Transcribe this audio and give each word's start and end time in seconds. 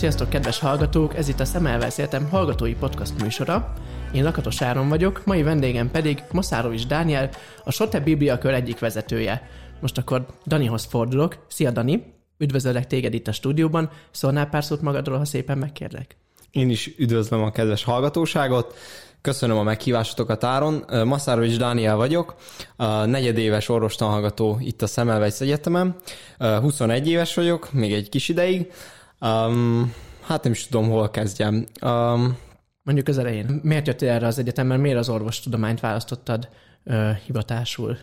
Sziasztok, 0.00 0.28
kedves 0.28 0.58
hallgatók! 0.58 1.16
Ez 1.16 1.28
itt 1.28 1.40
a 1.40 1.44
Szemelvesz 1.44 1.98
Egyetem 1.98 2.28
hallgatói 2.28 2.74
podcast 2.74 3.22
műsora. 3.22 3.72
Én 4.12 4.24
Lakatos 4.24 4.62
Áron 4.62 4.88
vagyok, 4.88 5.24
mai 5.24 5.42
vendégem 5.42 5.90
pedig 5.90 6.22
Moszárovics 6.32 6.86
Dániel, 6.86 7.30
a 7.64 7.70
Sote 7.70 8.00
Biblia 8.00 8.38
kör 8.38 8.54
egyik 8.54 8.78
vezetője. 8.78 9.48
Most 9.80 9.98
akkor 9.98 10.26
Danihoz 10.46 10.84
fordulok. 10.84 11.44
Szia, 11.48 11.70
Dani! 11.70 12.02
Üdvözöllek 12.38 12.86
téged 12.86 13.14
itt 13.14 13.28
a 13.28 13.32
stúdióban. 13.32 13.90
Szólnál 14.10 14.46
pár 14.46 14.64
szót 14.64 14.82
magadról, 14.82 15.18
ha 15.18 15.24
szépen 15.24 15.58
megkérlek? 15.58 16.16
Én 16.50 16.70
is 16.70 16.94
üdvözlöm 16.98 17.42
a 17.42 17.50
kedves 17.50 17.84
hallgatóságot. 17.84 18.74
Köszönöm 19.20 19.56
a 19.56 19.62
meghívásotokat, 19.62 20.44
Áron. 20.44 20.84
Maszárovics 21.04 21.58
Dániel 21.58 21.96
vagyok, 21.96 22.34
a 22.76 23.04
negyedéves 23.04 23.68
orvostanhallgató 23.68 24.58
itt 24.60 24.82
a 24.82 24.86
Szemelweis 24.86 25.40
Egyetemen. 25.40 25.96
21 26.38 27.08
éves 27.08 27.34
vagyok, 27.34 27.72
még 27.72 27.92
egy 27.92 28.08
kis 28.08 28.28
ideig. 28.28 28.72
Um, 29.20 29.94
hát 30.20 30.42
nem 30.42 30.52
is 30.52 30.66
tudom, 30.66 30.88
hol 30.88 31.10
kezdjem. 31.10 31.66
Um, 31.82 32.36
Mondjuk 32.82 33.08
az 33.08 33.18
elején. 33.18 33.60
Miért 33.62 33.86
jöttél 33.86 34.10
erre 34.10 34.26
az 34.26 34.38
egyetemre, 34.38 34.76
miért 34.76 34.98
az 34.98 35.08
orvostudományt 35.08 35.80
választottad 35.80 36.48
uh, 36.84 37.10
hivatásul? 37.10 37.98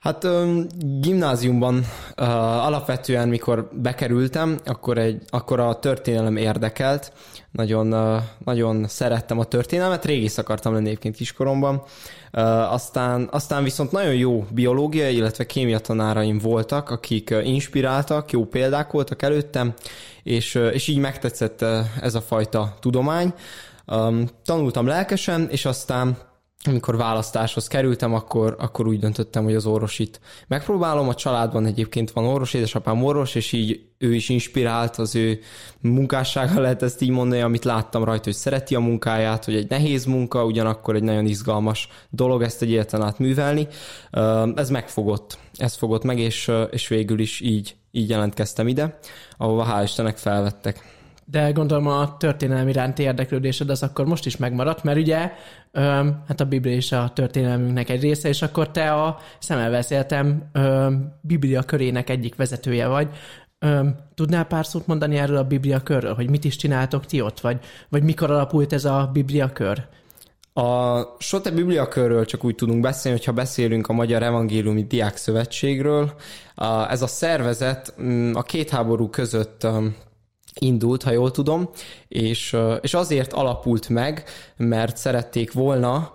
Hát 0.00 0.26
gimnáziumban 1.00 1.84
alapvetően, 2.60 3.28
mikor 3.28 3.68
bekerültem, 3.72 4.58
akkor, 4.64 4.98
egy, 4.98 5.22
akkor 5.28 5.60
a 5.60 5.78
történelem 5.78 6.36
érdekelt. 6.36 7.12
Nagyon, 7.50 8.20
nagyon 8.44 8.88
szerettem 8.88 9.38
a 9.38 9.44
történelmet, 9.44 10.04
régész 10.04 10.38
akartam 10.38 10.72
lenni 10.72 10.86
egyébként 10.86 11.16
kiskoromban. 11.16 11.82
Aztán, 12.70 13.28
aztán 13.30 13.62
viszont 13.62 13.92
nagyon 13.92 14.14
jó 14.14 14.46
biológia, 14.50 15.08
illetve 15.08 15.46
kémia 15.46 15.78
tanáraim 15.78 16.38
voltak, 16.38 16.90
akik 16.90 17.34
inspiráltak, 17.42 18.30
jó 18.30 18.44
példák 18.44 18.90
voltak 18.90 19.22
előttem, 19.22 19.74
és, 20.22 20.54
és 20.54 20.88
így 20.88 20.98
megtetszett 20.98 21.64
ez 22.00 22.14
a 22.14 22.20
fajta 22.20 22.76
tudomány. 22.80 23.34
Tanultam 24.44 24.86
lelkesen, 24.86 25.48
és 25.50 25.64
aztán 25.64 26.16
amikor 26.64 26.96
választáshoz 26.96 27.66
kerültem, 27.66 28.14
akkor, 28.14 28.56
akkor 28.58 28.86
úgy 28.86 28.98
döntöttem, 28.98 29.44
hogy 29.44 29.54
az 29.54 29.66
orvosit 29.66 30.20
megpróbálom. 30.48 31.08
A 31.08 31.14
családban 31.14 31.66
egyébként 31.66 32.10
van 32.10 32.24
orvos, 32.24 32.54
édesapám 32.54 33.04
orvos, 33.04 33.34
és 33.34 33.52
így 33.52 33.80
ő 33.98 34.14
is 34.14 34.28
inspirált, 34.28 34.96
az 34.96 35.14
ő 35.14 35.40
munkássága 35.80 36.60
lehet 36.60 36.82
ezt 36.82 37.02
így 37.02 37.10
mondani, 37.10 37.40
amit 37.40 37.64
láttam 37.64 38.04
rajta, 38.04 38.24
hogy 38.24 38.34
szereti 38.34 38.74
a 38.74 38.80
munkáját, 38.80 39.44
hogy 39.44 39.54
egy 39.54 39.68
nehéz 39.68 40.04
munka, 40.04 40.44
ugyanakkor 40.44 40.94
egy 40.94 41.02
nagyon 41.02 41.26
izgalmas 41.26 41.88
dolog 42.10 42.42
ezt 42.42 42.62
egy 42.62 42.70
életen 42.70 43.02
át 43.02 43.18
művelni. 43.18 43.66
Ez 44.54 44.70
megfogott, 44.70 45.38
ez 45.54 45.74
fogott 45.74 46.02
meg, 46.02 46.18
és, 46.18 46.50
és 46.70 46.88
végül 46.88 47.18
is 47.18 47.40
így, 47.40 47.76
így 47.90 48.08
jelentkeztem 48.08 48.68
ide, 48.68 48.98
ahova 49.36 49.66
hál' 49.70 49.82
Istennek 49.84 50.16
felvettek 50.16 50.99
de 51.30 51.50
gondolom 51.50 51.86
a 51.86 52.16
történelem 52.16 52.68
iránti 52.68 53.02
érdeklődésed 53.02 53.70
az 53.70 53.82
akkor 53.82 54.06
most 54.06 54.26
is 54.26 54.36
megmaradt, 54.36 54.82
mert 54.82 54.98
ugye 54.98 55.32
öm, 55.72 56.22
hát 56.28 56.40
a 56.40 56.44
Biblia 56.44 56.76
is 56.76 56.92
a 56.92 57.10
történelmünknek 57.14 57.88
egy 57.88 58.00
része, 58.00 58.28
és 58.28 58.42
akkor 58.42 58.70
te 58.70 58.92
a 58.92 59.18
Egyetem 59.48 60.50
Biblia 61.20 61.62
körének 61.62 62.10
egyik 62.10 62.36
vezetője 62.36 62.86
vagy. 62.86 63.08
Öm, 63.58 63.96
tudnál 64.14 64.44
pár 64.44 64.66
szót 64.66 64.86
mondani 64.86 65.16
erről 65.16 65.36
a 65.36 65.44
Biblia 65.44 65.80
körről, 65.80 66.14
hogy 66.14 66.30
mit 66.30 66.44
is 66.44 66.56
csináltok 66.56 67.06
ti 67.06 67.20
ott, 67.20 67.40
vagy, 67.40 67.58
vagy 67.88 68.02
mikor 68.02 68.30
alapult 68.30 68.72
ez 68.72 68.84
a 68.84 69.10
Biblia 69.12 69.52
kör? 69.52 69.86
A 70.52 71.00
Sote 71.18 71.50
Biblia 71.50 71.88
körről 71.88 72.24
csak 72.24 72.44
úgy 72.44 72.54
tudunk 72.54 72.80
beszélni, 72.80 73.18
hogyha 73.18 73.32
beszélünk 73.32 73.86
a 73.86 73.92
Magyar 73.92 74.22
Evangéliumi 74.22 74.84
Diák 74.84 75.16
Szövetségről. 75.16 76.12
Ez 76.88 77.02
a 77.02 77.06
szervezet 77.06 77.94
mm, 78.02 78.34
a 78.34 78.42
két 78.42 78.70
háború 78.70 79.08
között 79.08 79.66
indult, 80.54 81.02
ha 81.02 81.10
jól 81.10 81.30
tudom, 81.30 81.68
és, 82.08 82.56
és 82.80 82.94
azért 82.94 83.32
alapult 83.32 83.88
meg, 83.88 84.24
mert 84.56 84.96
szerették 84.96 85.52
volna 85.52 86.12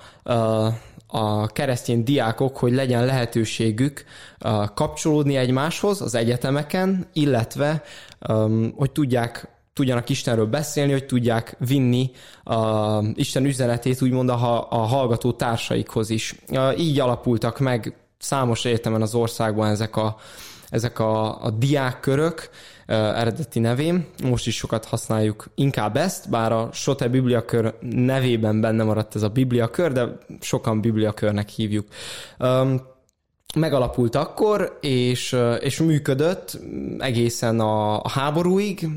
a 1.07 1.47
keresztény 1.47 2.03
diákok, 2.03 2.57
hogy 2.57 2.73
legyen 2.73 3.05
lehetőségük 3.05 4.05
kapcsolódni 4.73 5.35
egymáshoz 5.35 6.01
az 6.01 6.15
egyetemeken, 6.15 7.07
illetve 7.13 7.83
hogy 8.75 8.91
tudják 8.91 9.53
tudjanak 9.73 10.09
Istenről 10.09 10.45
beszélni, 10.45 10.91
hogy 10.91 11.05
tudják 11.05 11.55
vinni 11.59 12.11
a 12.43 12.99
Isten 13.13 13.45
üzenetét 13.45 14.01
úgymond 14.01 14.29
a, 14.29 14.71
a 14.71 14.77
hallgató 14.77 15.31
társaikhoz 15.31 16.09
is. 16.09 16.35
Így 16.77 16.99
alapultak 16.99 17.59
meg 17.59 17.97
számos 18.17 18.65
egyetemen 18.65 19.01
az 19.01 19.15
országban 19.15 19.69
ezek 19.69 19.95
a, 19.95 20.15
ezek 20.69 20.99
a, 20.99 21.43
a 21.43 21.49
diákkörök, 21.49 22.49
eredeti 22.85 23.59
nevén. 23.59 24.05
Most 24.23 24.47
is 24.47 24.55
sokat 24.55 24.85
használjuk 24.85 25.47
inkább 25.55 25.97
ezt, 25.97 26.29
bár 26.29 26.51
a 26.51 26.69
Sote 26.71 27.07
Bibliakör 27.07 27.73
nevében 27.81 28.61
benne 28.61 28.83
maradt 28.83 29.15
ez 29.15 29.23
a 29.23 29.29
Bibliakör, 29.29 29.91
de 29.91 30.17
sokan 30.39 30.81
Bibliakörnek 30.81 31.49
hívjuk 31.49 31.87
megalapult 33.55 34.15
akkor, 34.15 34.77
és, 34.81 35.35
és 35.59 35.79
működött 35.79 36.59
egészen 36.97 37.59
a, 37.59 38.01
a 38.01 38.09
háborúig, 38.09 38.87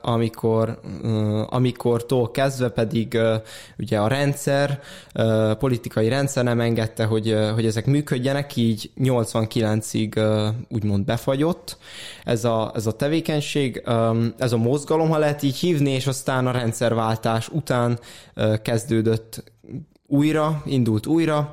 amikor, 0.00 0.80
amikortól 1.48 2.30
kezdve 2.30 2.68
pedig 2.68 3.18
ugye 3.78 3.98
a 3.98 4.08
rendszer, 4.08 4.80
politikai 5.58 6.08
rendszer 6.08 6.44
nem 6.44 6.60
engedte, 6.60 7.04
hogy, 7.04 7.36
hogy 7.54 7.66
ezek 7.66 7.86
működjenek, 7.86 8.56
így 8.56 8.90
89-ig 8.98 10.52
úgymond 10.68 11.04
befagyott 11.04 11.78
ez 12.24 12.44
a, 12.44 12.72
ez 12.74 12.86
a 12.86 12.92
tevékenység, 12.92 13.82
ez 14.38 14.52
a 14.52 14.56
mozgalom, 14.56 15.08
ha 15.08 15.18
lehet 15.18 15.42
így 15.42 15.56
hívni, 15.56 15.90
és 15.90 16.06
aztán 16.06 16.46
a 16.46 16.50
rendszerváltás 16.50 17.48
után 17.48 17.98
kezdődött 18.62 19.52
újra, 20.06 20.62
indult 20.64 21.06
újra, 21.06 21.52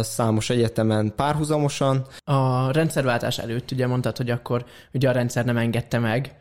számos 0.00 0.50
egyetemen 0.50 1.12
párhuzamosan. 1.16 2.06
A 2.24 2.72
rendszerváltás 2.72 3.38
előtt 3.38 3.70
ugye 3.70 3.86
mondtad, 3.86 4.16
hogy 4.16 4.30
akkor 4.30 4.64
ugye 4.92 5.08
a 5.08 5.12
rendszer 5.12 5.44
nem 5.44 5.56
engedte 5.56 5.98
meg 5.98 6.36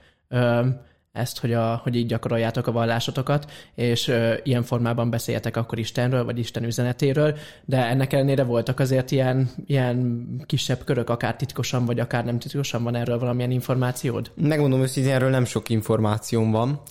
ezt, 1.18 1.40
hogy, 1.40 1.54
a, 1.54 1.80
hogy 1.84 1.96
így 1.96 2.06
gyakoroljátok 2.06 2.68
a 2.68 2.72
vallásotokat, 2.72 3.52
és 3.76 4.08
ö, 4.08 4.34
ilyen 4.44 4.64
formában 4.64 5.10
beszéltek 5.10 5.58
akkor 5.58 5.80
Istenről, 5.80 6.26
vagy 6.26 6.40
Isten 6.40 6.64
üzenetéről, 6.64 7.38
de 7.66 7.86
ennek 7.86 8.14
ellenére 8.14 8.44
voltak 8.44 8.80
azért 8.80 9.12
ilyen, 9.12 9.50
ilyen 9.66 10.28
kisebb 10.46 10.84
körök, 10.84 11.10
akár 11.10 11.36
titkosan, 11.36 11.86
vagy 11.86 12.00
akár 12.00 12.26
nem 12.26 12.40
titkosan 12.40 12.84
van 12.84 12.96
erről 12.96 13.20
valamilyen 13.20 13.52
információd? 13.52 14.32
Megmondom 14.36 14.82
őszintén, 14.82 15.14
erről 15.14 15.30
nem 15.30 15.46
sok 15.46 15.70
információm 15.70 16.52
van. 16.52 16.82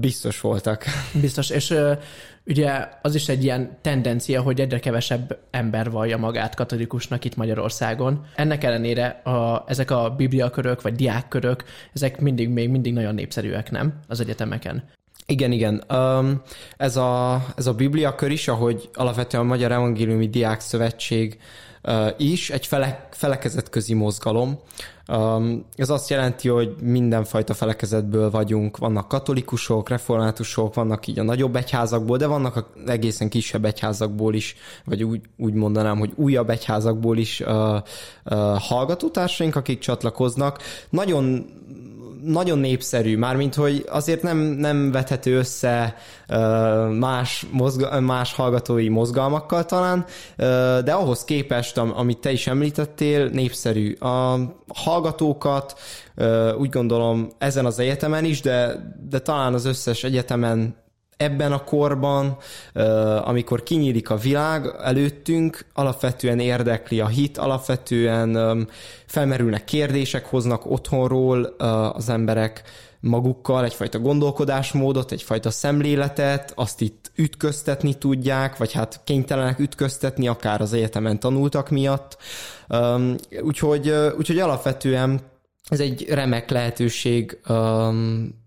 Biztos 0.00 0.40
voltak. 0.40 0.84
Biztos, 1.20 1.50
és 1.50 1.74
ugye 2.46 2.88
az 3.02 3.14
is 3.14 3.28
egy 3.28 3.44
ilyen 3.44 3.78
tendencia, 3.80 4.42
hogy 4.42 4.60
egyre 4.60 4.78
kevesebb 4.78 5.38
ember 5.50 5.90
vallja 5.90 6.16
magát 6.16 6.54
katolikusnak 6.54 7.24
itt 7.24 7.36
Magyarországon. 7.36 8.24
Ennek 8.34 8.64
ellenére 8.64 9.06
a, 9.08 9.64
ezek 9.66 9.90
a 9.90 10.14
bibliakörök 10.16 10.82
vagy 10.82 10.94
diákkörök, 10.94 11.64
ezek 11.92 12.20
mindig 12.20 12.48
még 12.48 12.68
mindig 12.68 12.92
nagyon 12.92 13.14
népszerűek, 13.14 13.70
nem? 13.70 14.00
Az 14.08 14.20
egyetemeken. 14.20 14.84
Igen, 15.26 15.52
igen. 15.52 15.84
Um, 15.88 16.42
ez, 16.76 16.96
a, 16.96 17.44
ez 17.56 17.66
a 17.66 17.74
bibliakör 17.74 18.30
is, 18.30 18.48
ahogy 18.48 18.88
alapvetően 18.92 19.42
a 19.44 19.46
Magyar 19.46 19.72
Evangéliumi 19.72 20.28
Diák 20.28 20.60
Szövetség 20.60 21.36
uh, 21.38 21.69
is, 22.16 22.50
egy 22.50 22.66
fele, 22.66 23.08
felekezetközi 23.10 23.94
mozgalom, 23.94 24.58
ez 25.76 25.90
azt 25.90 26.10
jelenti, 26.10 26.48
hogy 26.48 26.74
mindenfajta 26.82 27.54
felekezetből 27.54 28.30
vagyunk, 28.30 28.76
vannak 28.76 29.08
katolikusok, 29.08 29.88
reformátusok, 29.88 30.74
vannak 30.74 31.06
így 31.06 31.18
a 31.18 31.22
nagyobb 31.22 31.56
egyházakból, 31.56 32.16
de 32.16 32.26
vannak 32.26 32.70
egészen 32.86 33.28
kisebb 33.28 33.64
egyházakból 33.64 34.34
is, 34.34 34.56
vagy 34.84 35.04
úgy, 35.04 35.20
úgy 35.36 35.54
mondanám, 35.54 35.98
hogy 35.98 36.12
újabb 36.14 36.50
egyházakból 36.50 37.18
is 37.18 37.40
uh, 37.40 37.74
uh, 37.76 37.82
hallgatótársaink, 38.58 39.56
akik 39.56 39.78
csatlakoznak. 39.78 40.62
Nagyon 40.90 41.46
nagyon 42.22 42.58
népszerű, 42.58 43.16
mármint 43.16 43.54
hogy 43.54 43.84
azért 43.88 44.22
nem, 44.22 44.38
nem 44.38 44.90
vethető 44.90 45.36
össze 45.36 45.96
más, 46.98 47.46
mozga, 47.50 48.00
más 48.00 48.34
hallgatói 48.34 48.88
mozgalmakkal 48.88 49.64
talán, 49.64 50.04
de 50.84 50.92
ahhoz 50.92 51.24
képest, 51.24 51.78
amit 51.78 52.18
te 52.18 52.32
is 52.32 52.46
említettél, 52.46 53.28
népszerű. 53.28 53.94
A 53.94 54.38
hallgatókat 54.74 55.78
úgy 56.58 56.70
gondolom 56.70 57.28
ezen 57.38 57.66
az 57.66 57.78
egyetemen 57.78 58.24
is, 58.24 58.40
de, 58.40 58.74
de 59.08 59.18
talán 59.18 59.54
az 59.54 59.64
összes 59.64 60.04
egyetemen 60.04 60.74
ebben 61.20 61.52
a 61.52 61.64
korban, 61.64 62.36
amikor 63.24 63.62
kinyílik 63.62 64.10
a 64.10 64.16
világ 64.16 64.74
előttünk, 64.82 65.66
alapvetően 65.72 66.38
érdekli 66.38 67.00
a 67.00 67.06
hit, 67.06 67.38
alapvetően 67.38 68.68
felmerülnek 69.06 69.64
kérdések, 69.64 70.26
hoznak 70.26 70.70
otthonról 70.70 71.44
az 71.92 72.08
emberek 72.08 72.62
magukkal 73.00 73.64
egyfajta 73.64 73.98
gondolkodásmódot, 73.98 75.12
egyfajta 75.12 75.50
szemléletet, 75.50 76.52
azt 76.54 76.80
itt 76.80 77.10
ütköztetni 77.14 77.94
tudják, 77.94 78.56
vagy 78.56 78.72
hát 78.72 79.00
kénytelenek 79.04 79.58
ütköztetni, 79.58 80.28
akár 80.28 80.60
az 80.60 80.72
egyetemen 80.72 81.20
tanultak 81.20 81.70
miatt. 81.70 82.16
Úgyhogy, 83.42 83.90
úgyhogy 84.18 84.38
alapvetően 84.38 85.20
ez 85.68 85.80
egy 85.80 86.08
remek 86.08 86.50
lehetőség 86.50 87.38
um, 87.48 88.39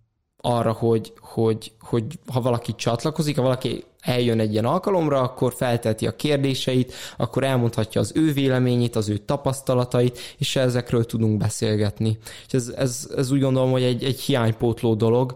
arra, 0.45 0.71
hogy, 0.71 1.13
hogy, 1.19 1.71
hogy 1.81 2.03
ha 2.31 2.41
valaki 2.41 2.75
csatlakozik, 2.75 3.35
ha 3.35 3.41
valaki 3.41 3.83
eljön 4.01 4.39
egy 4.39 4.51
ilyen 4.51 4.65
alkalomra, 4.65 5.21
akkor 5.21 5.53
felteti 5.53 6.07
a 6.07 6.15
kérdéseit, 6.15 6.93
akkor 7.17 7.43
elmondhatja 7.43 8.01
az 8.01 8.11
ő 8.15 8.33
véleményét, 8.33 8.95
az 8.95 9.09
ő 9.09 9.17
tapasztalatait, 9.17 10.19
és 10.37 10.55
ezekről 10.55 11.05
tudunk 11.05 11.37
beszélgetni. 11.37 12.17
És 12.47 12.53
ez, 12.53 12.73
ez, 12.77 13.09
ez 13.15 13.31
úgy 13.31 13.39
gondolom, 13.39 13.71
hogy 13.71 13.83
egy, 13.83 14.03
egy 14.03 14.19
hiánypótló 14.19 14.93
dolog, 14.93 15.35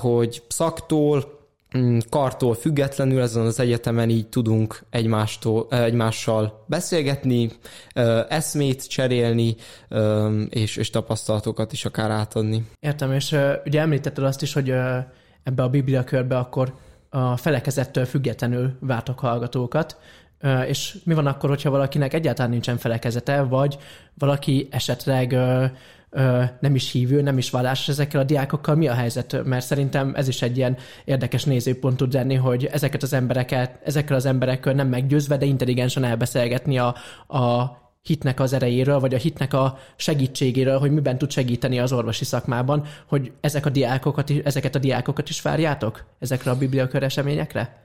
hogy 0.00 0.42
szaktól, 0.48 1.33
kartól 2.08 2.54
függetlenül 2.54 3.20
ezen 3.20 3.46
az 3.46 3.60
egyetemen 3.60 4.10
így 4.10 4.28
tudunk 4.28 4.84
egymástól, 4.90 5.66
egymással 5.70 6.64
beszélgetni, 6.66 7.50
eszmét 8.28 8.88
cserélni, 8.88 9.56
és, 10.48 10.76
és 10.76 10.90
tapasztalatokat 10.90 11.72
is 11.72 11.84
akár 11.84 12.10
átadni. 12.10 12.66
Értem, 12.80 13.12
és 13.12 13.36
ugye 13.64 13.80
említetted 13.80 14.24
azt 14.24 14.42
is, 14.42 14.52
hogy 14.52 14.70
ebbe 15.42 15.62
a 15.62 15.68
Biblia 15.68 16.04
körbe 16.04 16.38
akkor 16.38 16.74
a 17.10 17.36
felekezettől 17.36 18.04
függetlenül 18.04 18.76
vártok 18.80 19.18
hallgatókat, 19.18 19.96
és 20.66 20.96
mi 21.04 21.14
van 21.14 21.26
akkor, 21.26 21.48
hogyha 21.48 21.70
valakinek 21.70 22.14
egyáltalán 22.14 22.50
nincsen 22.50 22.76
felekezete, 22.76 23.42
vagy 23.42 23.78
valaki 24.18 24.68
esetleg 24.70 25.36
nem 26.60 26.74
is 26.74 26.92
hívő, 26.92 27.22
nem 27.22 27.38
is 27.38 27.50
vallásos 27.50 27.88
ezekkel 27.88 28.20
a 28.20 28.24
diákokkal, 28.24 28.74
mi 28.74 28.88
a 28.88 28.94
helyzet? 28.94 29.44
Mert 29.44 29.66
szerintem 29.66 30.12
ez 30.14 30.28
is 30.28 30.42
egy 30.42 30.56
ilyen 30.56 30.76
érdekes 31.04 31.44
nézőpont 31.44 31.96
tud 31.96 32.12
lenni, 32.12 32.34
hogy 32.34 32.64
ezeket 32.64 33.02
az 33.02 33.12
embereket, 33.12 33.78
ezekkel 33.84 34.16
az 34.16 34.24
emberekkel 34.24 34.72
nem 34.72 34.88
meggyőzve, 34.88 35.36
de 35.36 35.44
intelligensen 35.44 36.04
elbeszélgetni 36.04 36.78
a, 36.78 36.94
a 37.38 37.76
hitnek 38.02 38.40
az 38.40 38.52
erejéről, 38.52 39.00
vagy 39.00 39.14
a 39.14 39.18
hitnek 39.18 39.54
a 39.54 39.78
segítségéről, 39.96 40.78
hogy 40.78 40.90
miben 40.90 41.18
tud 41.18 41.30
segíteni 41.30 41.78
az 41.78 41.92
orvosi 41.92 42.24
szakmában, 42.24 42.86
hogy 43.06 43.32
ezek 43.40 43.66
a 43.66 43.70
diákokat, 43.70 44.32
ezeket 44.44 44.74
a 44.74 44.78
diákokat 44.78 45.28
is 45.28 45.42
várjátok 45.42 46.04
ezekre 46.18 46.50
a 46.50 46.58
bibliakör 46.58 47.02
eseményekre? 47.02 47.83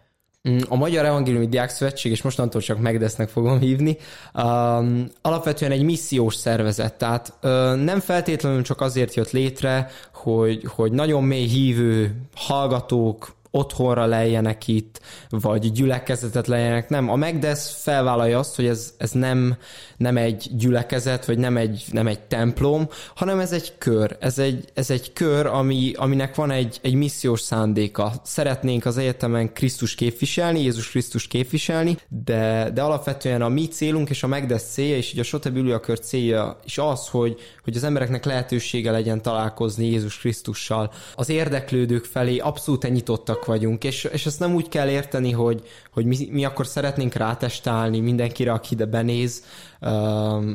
Mm, 0.50 0.57
a 0.69 0.75
Magyar 0.75 1.06
Evangéliumi 1.06 1.47
Diák 1.47 1.69
Szövetség, 1.69 2.12
és 2.12 2.21
mostantól 2.21 2.62
csak 2.62 2.80
Megdesznek 2.80 3.30
fogom 3.30 3.59
hívni, 3.59 3.97
um, 4.33 5.07
alapvetően 5.21 5.71
egy 5.71 5.83
missziós 5.83 6.36
szervezet, 6.36 6.94
tehát 6.94 7.33
uh, 7.44 7.75
nem 7.75 8.00
feltétlenül 8.00 8.63
csak 8.63 8.81
azért 8.81 9.13
jött 9.13 9.31
létre, 9.31 9.89
hogy, 10.13 10.63
hogy 10.68 10.91
nagyon 10.91 11.24
mély 11.24 11.47
hívő 11.47 12.15
hallgatók, 12.36 13.36
otthonra 13.51 14.05
lejjenek 14.05 14.67
itt, 14.67 14.99
vagy 15.29 15.71
gyülekezetet 15.71 16.47
lejjenek. 16.47 16.89
Nem, 16.89 17.09
a 17.09 17.15
Megdesz 17.15 17.81
felvállalja 17.81 18.39
azt, 18.39 18.55
hogy 18.55 18.65
ez, 18.65 18.93
ez 18.97 19.11
nem, 19.11 19.57
nem 19.97 20.17
egy 20.17 20.47
gyülekezet, 20.51 21.25
vagy 21.25 21.37
nem 21.37 21.57
egy, 21.57 21.85
nem 21.91 22.07
egy 22.07 22.19
templom, 22.19 22.87
hanem 23.15 23.39
ez 23.39 23.51
egy 23.51 23.77
kör. 23.77 24.17
Ez 24.19 24.39
egy, 24.39 24.65
ez 24.73 24.89
egy 24.89 25.13
kör, 25.13 25.45
ami, 25.45 25.91
aminek 25.95 26.35
van 26.35 26.51
egy, 26.51 26.79
egy 26.81 26.93
missziós 26.93 27.41
szándéka. 27.41 28.13
Szeretnénk 28.23 28.85
az 28.85 28.97
egyetemen 28.97 29.53
Krisztus 29.53 29.95
képviselni, 29.95 30.61
Jézus 30.61 30.89
Krisztus 30.89 31.27
képviselni, 31.27 31.97
de, 32.07 32.69
de 32.73 32.81
alapvetően 32.81 33.41
a 33.41 33.49
mi 33.49 33.67
célunk 33.67 34.09
és 34.09 34.23
a 34.23 34.27
Megdesz 34.27 34.71
célja, 34.71 34.95
és 34.95 35.13
így 35.13 35.19
a 35.19 35.23
Sote 35.23 35.51
kör 35.81 35.99
célja 35.99 36.59
is 36.65 36.77
az, 36.77 37.07
hogy, 37.07 37.39
hogy 37.63 37.75
az 37.75 37.83
embereknek 37.83 38.25
lehetősége 38.25 38.91
legyen 38.91 39.21
találkozni 39.21 39.85
Jézus 39.85 40.17
Krisztussal. 40.17 40.91
Az 41.15 41.29
érdeklődők 41.29 42.05
felé 42.05 42.37
abszolút 42.37 42.89
nyitottak 42.89 43.38
vagyunk, 43.45 43.83
és, 43.83 44.03
és 44.03 44.25
ezt 44.25 44.39
nem 44.39 44.53
úgy 44.53 44.69
kell 44.69 44.89
érteni, 44.89 45.31
hogy, 45.31 45.68
hogy 45.94 46.06
mi, 46.06 46.27
mi 46.31 46.45
akkor 46.45 46.68
szeretnénk 46.68 47.13
rátestálni 47.13 48.00
mindenkire, 48.00 48.51
aki 48.51 48.74
ide 48.74 48.86
benéz, 48.86 49.44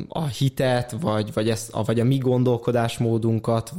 a 0.07 0.25
hitet, 0.25 0.95
vagy, 1.01 1.33
vagy, 1.33 1.49
ezt, 1.49 1.71
vagy 1.85 1.99
a 1.99 2.03
mi 2.03 2.17
gondolkodásmódunkat, 2.17 3.73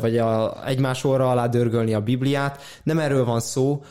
vagy 0.00 0.18
a, 0.18 0.66
egymás 0.66 1.04
orra 1.04 1.30
alá 1.30 1.46
dörgölni 1.46 1.94
a 1.94 2.00
Bibliát. 2.00 2.62
Nem 2.82 2.98
erről 2.98 3.24
van 3.24 3.40
szó, 3.40 3.82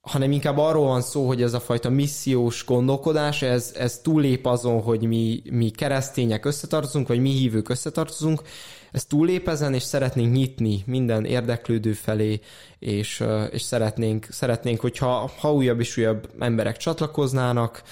hanem 0.00 0.32
inkább 0.32 0.58
arról 0.58 0.86
van 0.86 1.02
szó, 1.02 1.26
hogy 1.26 1.42
ez 1.42 1.54
a 1.54 1.60
fajta 1.60 1.90
missziós 1.90 2.64
gondolkodás, 2.64 3.42
ez, 3.42 3.72
ez 3.78 3.98
túllép 3.98 4.46
azon, 4.46 4.82
hogy 4.82 5.02
mi, 5.02 5.42
mi 5.50 5.70
keresztények 5.70 6.44
összetartozunk, 6.44 7.08
vagy 7.08 7.20
mi 7.20 7.30
hívők 7.30 7.68
összetartozunk, 7.68 8.42
ez 8.92 9.04
túllép 9.04 9.48
ezen, 9.48 9.74
és 9.74 9.82
szeretnénk 9.82 10.32
nyitni 10.32 10.82
minden 10.86 11.24
érdeklődő 11.24 11.92
felé, 11.92 12.40
és, 12.78 13.24
és 13.50 13.62
szeretnénk, 13.62 14.26
szeretnénk, 14.30 14.80
hogyha 14.80 15.30
ha 15.38 15.52
újabb 15.52 15.80
és 15.80 15.96
újabb 15.96 16.28
emberek 16.38 16.76
csatlakoznának, 16.76 17.82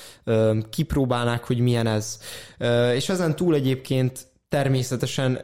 kipróbálnák, 0.70 1.44
hogy 1.44 1.58
milyen 1.58 1.86
ez. 1.86 2.20
És 2.94 3.08
ezen 3.08 3.36
túl 3.36 3.54
egyébként 3.54 4.28
természetesen 4.48 5.40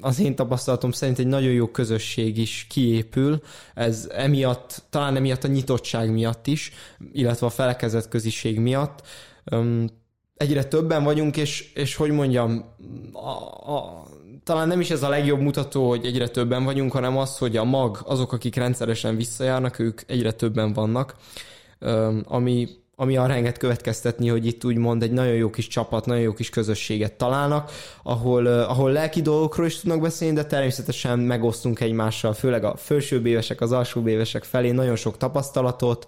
az 0.00 0.20
én 0.20 0.34
tapasztalatom 0.34 0.92
szerint 0.92 1.18
egy 1.18 1.26
nagyon 1.26 1.52
jó 1.52 1.66
közösség 1.66 2.38
is 2.38 2.66
kiépül, 2.70 3.42
ez 3.74 4.08
emiatt, 4.12 4.82
talán 4.90 5.16
emiatt 5.16 5.44
a 5.44 5.48
nyitottság 5.48 6.12
miatt 6.12 6.46
is, 6.46 6.72
illetve 7.12 7.46
a 7.46 7.50
felekezett 7.50 8.08
köziség 8.08 8.58
miatt. 8.58 9.02
Egyre 10.34 10.64
többen 10.64 11.04
vagyunk, 11.04 11.36
és, 11.36 11.72
és 11.74 11.94
hogy 11.94 12.10
mondjam, 12.10 12.64
a, 13.12 13.28
a, 13.72 14.06
talán 14.44 14.68
nem 14.68 14.80
is 14.80 14.90
ez 14.90 15.02
a 15.02 15.08
legjobb 15.08 15.40
mutató, 15.40 15.88
hogy 15.88 16.04
egyre 16.04 16.28
többen 16.28 16.64
vagyunk, 16.64 16.92
hanem 16.92 17.18
az, 17.18 17.38
hogy 17.38 17.56
a 17.56 17.64
mag, 17.64 17.98
azok, 18.04 18.32
akik 18.32 18.54
rendszeresen 18.54 19.16
visszajárnak, 19.16 19.78
ők 19.78 20.00
egyre 20.06 20.32
többen 20.32 20.72
vannak, 20.72 21.14
ami 22.24 22.68
ami 23.00 23.16
arra 23.16 23.34
enged 23.34 23.58
következtetni, 23.58 24.28
hogy 24.28 24.46
itt 24.46 24.64
úgymond 24.64 25.02
egy 25.02 25.12
nagyon 25.12 25.34
jó 25.34 25.50
kis 25.50 25.66
csapat, 25.66 26.06
nagyon 26.06 26.22
jó 26.22 26.32
kis 26.32 26.50
közösséget 26.50 27.12
találnak, 27.12 27.70
ahol, 28.02 28.46
ahol 28.46 28.92
lelki 28.92 29.22
dolgokról 29.22 29.66
is 29.66 29.80
tudnak 29.80 30.00
beszélni, 30.00 30.34
de 30.34 30.44
természetesen 30.44 31.18
megosztunk 31.18 31.80
egymással, 31.80 32.32
főleg 32.32 32.64
a 32.64 32.76
felsőbb 32.76 33.26
évesek, 33.26 33.60
az 33.60 33.72
alsóbb 33.72 34.06
évesek 34.06 34.44
felé 34.44 34.70
nagyon 34.70 34.96
sok 34.96 35.16
tapasztalatot, 35.16 36.06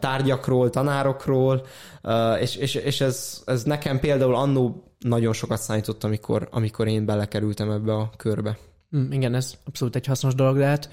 tárgyakról, 0.00 0.70
tanárokról, 0.70 1.66
és, 2.40 2.56
és, 2.56 2.74
és 2.74 3.00
ez, 3.00 3.42
ez 3.44 3.62
nekem 3.62 4.00
például 4.00 4.34
annó 4.34 4.91
nagyon 5.02 5.32
sokat 5.32 5.60
számított, 5.60 6.04
amikor, 6.04 6.48
amikor 6.50 6.88
én 6.88 7.04
belekerültem 7.04 7.70
ebbe 7.70 7.94
a 7.94 8.10
körbe. 8.16 8.58
Mm, 8.96 9.10
igen, 9.10 9.34
ez 9.34 9.54
abszolút 9.64 9.96
egy 9.96 10.06
hasznos 10.06 10.34
dolog 10.34 10.56
lehet. 10.56 10.90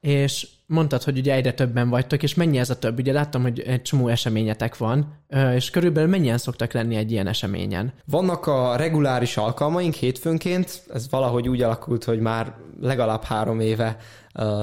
És 0.00 0.48
mondtad, 0.66 1.02
hogy 1.02 1.18
ugye 1.18 1.34
egyre 1.34 1.52
többen 1.52 1.88
vagytok, 1.88 2.22
és 2.22 2.34
mennyi 2.34 2.58
ez 2.58 2.70
a 2.70 2.78
több? 2.78 2.98
Ugye 2.98 3.12
láttam, 3.12 3.42
hogy 3.42 3.60
egy 3.60 3.82
csomó 3.82 4.08
eseményetek 4.08 4.76
van, 4.76 5.18
és 5.54 5.70
körülbelül 5.70 6.10
mennyien 6.10 6.38
szoktak 6.38 6.72
lenni 6.72 6.96
egy 6.96 7.10
ilyen 7.10 7.26
eseményen? 7.26 7.92
Vannak 8.04 8.46
a 8.46 8.76
reguláris 8.76 9.36
alkalmaink 9.36 9.94
hétfőnként, 9.94 10.82
ez 10.94 11.10
valahogy 11.10 11.48
úgy 11.48 11.62
alakult, 11.62 12.04
hogy 12.04 12.20
már 12.20 12.54
legalább 12.80 13.22
három 13.22 13.60
éve 13.60 13.96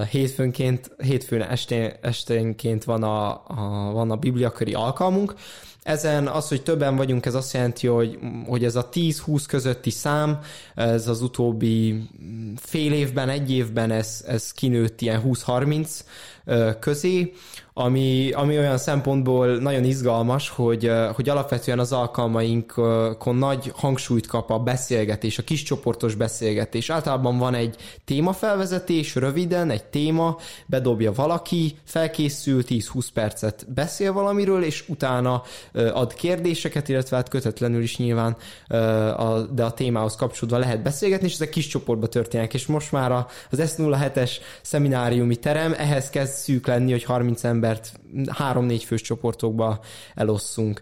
hétfőnként, 0.09 0.91
hétfőn 0.97 1.41
estén, 1.41 1.91
esténként 2.01 2.83
van 2.83 3.03
a, 3.03 3.29
a, 3.47 3.91
van 3.91 4.11
a 4.11 4.15
bibliaköri 4.15 4.73
alkalmunk, 4.73 5.33
ezen 5.83 6.27
az, 6.27 6.47
hogy 6.47 6.63
többen 6.63 6.95
vagyunk, 6.95 7.25
ez 7.25 7.33
azt 7.33 7.53
jelenti, 7.53 7.87
hogy, 7.87 8.19
hogy 8.45 8.63
ez 8.63 8.75
a 8.75 8.89
10-20 8.89 9.43
közötti 9.47 9.89
szám, 9.89 10.39
ez 10.75 11.07
az 11.07 11.21
utóbbi 11.21 12.09
fél 12.55 12.93
évben, 12.93 13.29
egy 13.29 13.51
évben 13.51 13.91
ez, 13.91 14.23
ez 14.27 14.51
kinőtt 14.51 15.01
ilyen 15.01 15.21
20-30 15.25 15.89
közé, 16.79 17.33
ami, 17.73 18.31
ami 18.31 18.57
olyan 18.57 18.77
szempontból 18.77 19.47
nagyon 19.47 19.83
izgalmas, 19.83 20.49
hogy, 20.49 20.91
hogy 21.15 21.29
alapvetően 21.29 21.79
az 21.79 21.91
alkalmainkon 21.91 23.35
nagy 23.35 23.71
hangsúlyt 23.75 24.27
kap 24.27 24.51
a 24.51 24.59
beszélgetés, 24.59 25.37
a 25.37 25.43
kiscsoportos 25.43 26.15
beszélgetés. 26.15 26.89
Általában 26.89 27.37
van 27.37 27.53
egy 27.53 27.75
témafelvezetés, 28.05 29.15
röviden, 29.15 29.69
egy 29.69 29.83
téma, 29.83 30.37
bedobja 30.65 31.11
valaki, 31.11 31.77
felkészül, 31.83 32.63
10-20 32.67 33.07
percet 33.13 33.65
beszél 33.73 34.13
valamiről, 34.13 34.63
és 34.63 34.83
utána 34.87 35.41
ad 35.73 36.13
kérdéseket, 36.13 36.89
illetve 36.89 37.15
hát 37.15 37.29
kötetlenül 37.29 37.81
is 37.81 37.97
nyilván, 37.97 38.35
de 39.51 39.63
a 39.63 39.73
témához 39.75 40.15
kapcsolódva 40.15 40.57
lehet 40.57 40.83
beszélgetni, 40.83 41.27
és 41.27 41.33
ezek 41.33 41.49
kis 41.49 41.67
csoportba 41.67 42.07
történnek, 42.07 42.53
és 42.53 42.65
most 42.65 42.91
már 42.91 43.11
az 43.11 43.75
S07-es 43.77 44.31
szemináriumi 44.61 45.35
terem 45.35 45.73
ehhez 45.77 46.09
kezd 46.09 46.33
szűk 46.33 46.67
lenni, 46.67 46.91
hogy 46.91 47.03
30 47.03 47.43
ember 47.43 47.61
embert 47.63 47.99
három-négy 48.31 48.83
fős 48.83 49.01
csoportokba 49.01 49.79
elosszunk. 50.15 50.81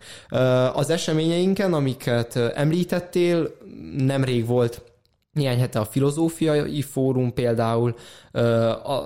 Az 0.73 0.89
eseményeinken, 0.89 1.73
amiket 1.73 2.35
említettél, 2.35 3.57
nemrég 3.97 4.45
volt 4.45 4.83
néhány 5.31 5.59
hete 5.59 5.79
a 5.79 5.85
filozófiai 5.85 6.81
fórum 6.81 7.33
például, 7.33 7.95
a 8.83 9.01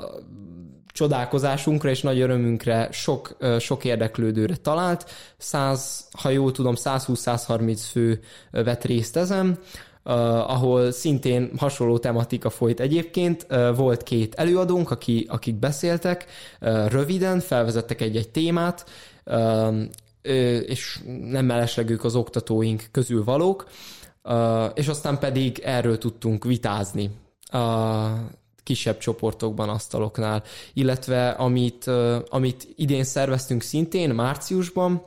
csodálkozásunkra 0.88 1.90
és 1.90 2.02
nagy 2.02 2.20
örömünkre 2.20 2.90
sok, 2.92 3.38
sok 3.60 3.86
érdeklődőre 3.86 4.56
talált. 4.56 5.12
100, 5.38 6.08
ha 6.12 6.30
jól 6.30 6.52
tudom, 6.52 6.74
120-130 6.78 7.80
fő 7.92 8.20
vett 8.52 8.84
részt 8.84 9.18
ezen 9.18 9.60
uh, 10.06 10.14
ahol 10.52 10.92
szintén 10.92 11.52
hasonló 11.58 11.98
tematika 11.98 12.50
folyt 12.50 12.80
egyébként. 12.80 13.46
Uh, 13.50 13.76
volt 13.76 14.04
két 14.04 14.36
előadónk, 14.36 14.92
aki, 14.92 15.26
akik 15.30 15.56
beszéltek, 15.56 16.26
uh, 16.62 16.90
röviden 16.90 17.40
felvezettek 17.40 18.02
egy-egy 18.02 18.30
témát, 18.30 18.86
uh, 19.26 19.84
és 20.66 21.00
nem 21.30 21.46
mellesleg 21.46 21.90
ők 21.90 22.04
az 22.04 22.16
oktatóink 22.16 22.84
közül 22.92 23.24
valók, 23.24 23.68
és 24.74 24.88
aztán 24.88 25.20
pedig 25.20 25.62
erről 25.64 25.98
tudtunk 25.98 26.44
vitázni 26.44 27.10
a 27.44 28.08
kisebb 28.64 28.98
csoportokban, 28.98 29.70
asztaloknál, 29.70 30.44
illetve 30.74 31.30
amit, 31.30 31.88
amit 32.30 32.68
idén 32.76 33.04
szerveztünk 33.04 33.62
szintén 33.62 34.10
márciusban, 34.10 35.04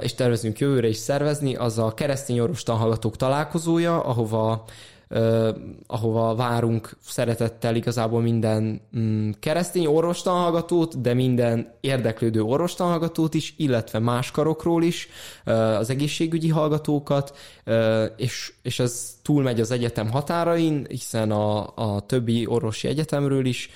és 0.00 0.14
tervezünk 0.14 0.58
jövőre 0.58 0.88
is 0.88 0.96
szervezni, 0.96 1.54
az 1.54 1.78
a 1.78 1.94
keresztény 1.94 2.40
orvostan 2.40 2.76
hallgatók 2.76 3.16
találkozója, 3.16 4.00
ahova 4.00 4.64
ahova 5.86 6.34
várunk 6.34 6.96
szeretettel 7.02 7.76
igazából 7.76 8.20
minden 8.20 8.80
mm, 8.98 9.30
keresztény 9.40 9.86
orvostanhallgatót, 9.86 11.00
de 11.00 11.14
minden 11.14 11.74
érdeklődő 11.80 12.42
orvostanhallgatót 12.42 13.34
is, 13.34 13.54
illetve 13.56 13.98
más 13.98 14.30
karokról 14.30 14.82
is, 14.82 15.08
az 15.78 15.90
egészségügyi 15.90 16.48
hallgatókat, 16.48 17.36
és, 18.16 18.52
és 18.62 18.78
ez 18.78 19.14
túlmegy 19.22 19.60
az 19.60 19.70
egyetem 19.70 20.10
határain, 20.10 20.86
hiszen 20.88 21.30
a, 21.30 21.76
a 21.76 22.00
többi 22.00 22.46
orvosi 22.46 22.88
egyetemről 22.88 23.46
is 23.46 23.70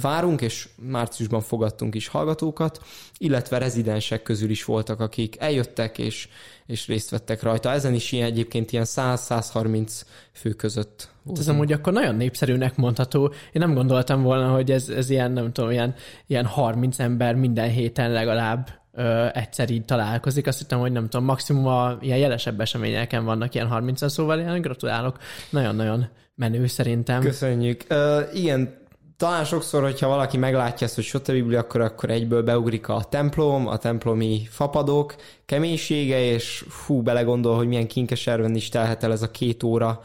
várunk, 0.00 0.40
és 0.40 0.68
márciusban 0.82 1.40
fogadtunk 1.40 1.94
is 1.94 2.08
hallgatókat, 2.08 2.80
illetve 3.18 3.58
rezidensek 3.58 4.22
közül 4.22 4.50
is 4.50 4.64
voltak, 4.64 5.00
akik 5.00 5.36
eljöttek, 5.38 5.98
és, 5.98 6.28
és 6.66 6.86
részt 6.86 7.10
vettek 7.10 7.42
rajta. 7.42 7.70
Ezen 7.70 7.94
is 7.94 8.12
ilyen 8.12 8.26
egyébként 8.26 8.72
ilyen 8.72 8.84
100-130 8.88 10.00
fő 10.32 10.50
között 10.50 11.08
volt. 11.22 11.38
Ez 11.38 11.48
amúgy 11.48 11.72
akkor 11.72 11.92
nagyon 11.92 12.14
népszerűnek 12.14 12.76
mondható. 12.76 13.26
Én 13.26 13.32
nem 13.52 13.74
gondoltam 13.74 14.22
volna, 14.22 14.52
hogy 14.52 14.70
ez, 14.70 14.88
ez 14.88 15.10
ilyen, 15.10 15.32
nem 15.32 15.52
tudom, 15.52 15.70
ilyen, 15.70 15.94
ilyen 16.26 16.46
30 16.46 16.98
ember 16.98 17.34
minden 17.34 17.68
héten 17.68 18.10
legalább 18.10 18.83
ö, 18.94 19.26
egyszer 19.32 19.70
így 19.70 19.84
találkozik. 19.84 20.46
Azt 20.46 20.58
hittem, 20.58 20.78
hogy 20.78 20.92
nem 20.92 21.08
tudom, 21.08 21.26
maximum 21.26 21.66
a 21.66 21.96
ilyen 22.00 22.18
jelesebb 22.18 22.60
eseményeken 22.60 23.24
vannak 23.24 23.54
ilyen 23.54 23.68
30 23.68 24.10
szóval 24.10 24.38
ilyen 24.38 24.60
gratulálok. 24.60 25.18
Nagyon-nagyon 25.50 26.06
menő 26.34 26.66
szerintem. 26.66 27.20
Köszönjük. 27.20 27.84
Uh, 27.90 28.20
igen, 28.32 28.74
talán 29.16 29.44
sokszor, 29.44 29.82
hogyha 29.82 30.08
valaki 30.08 30.36
meglátja 30.36 30.86
ezt, 30.86 30.94
hogy 30.94 31.04
Sote 31.04 31.32
Biblia, 31.32 31.58
akkor, 31.58 31.80
akkor 31.80 32.10
egyből 32.10 32.42
beugrik 32.42 32.88
a 32.88 33.04
templom, 33.08 33.66
a 33.66 33.76
templomi 33.76 34.46
fapadok 34.50 35.14
keménysége, 35.46 36.20
és 36.20 36.64
fú, 36.68 37.02
belegondol, 37.02 37.56
hogy 37.56 37.66
milyen 37.66 37.86
kinkeserven 37.86 38.54
is 38.54 38.68
telhet 38.68 39.02
el 39.02 39.12
ez 39.12 39.22
a 39.22 39.30
két 39.30 39.62
óra, 39.62 40.00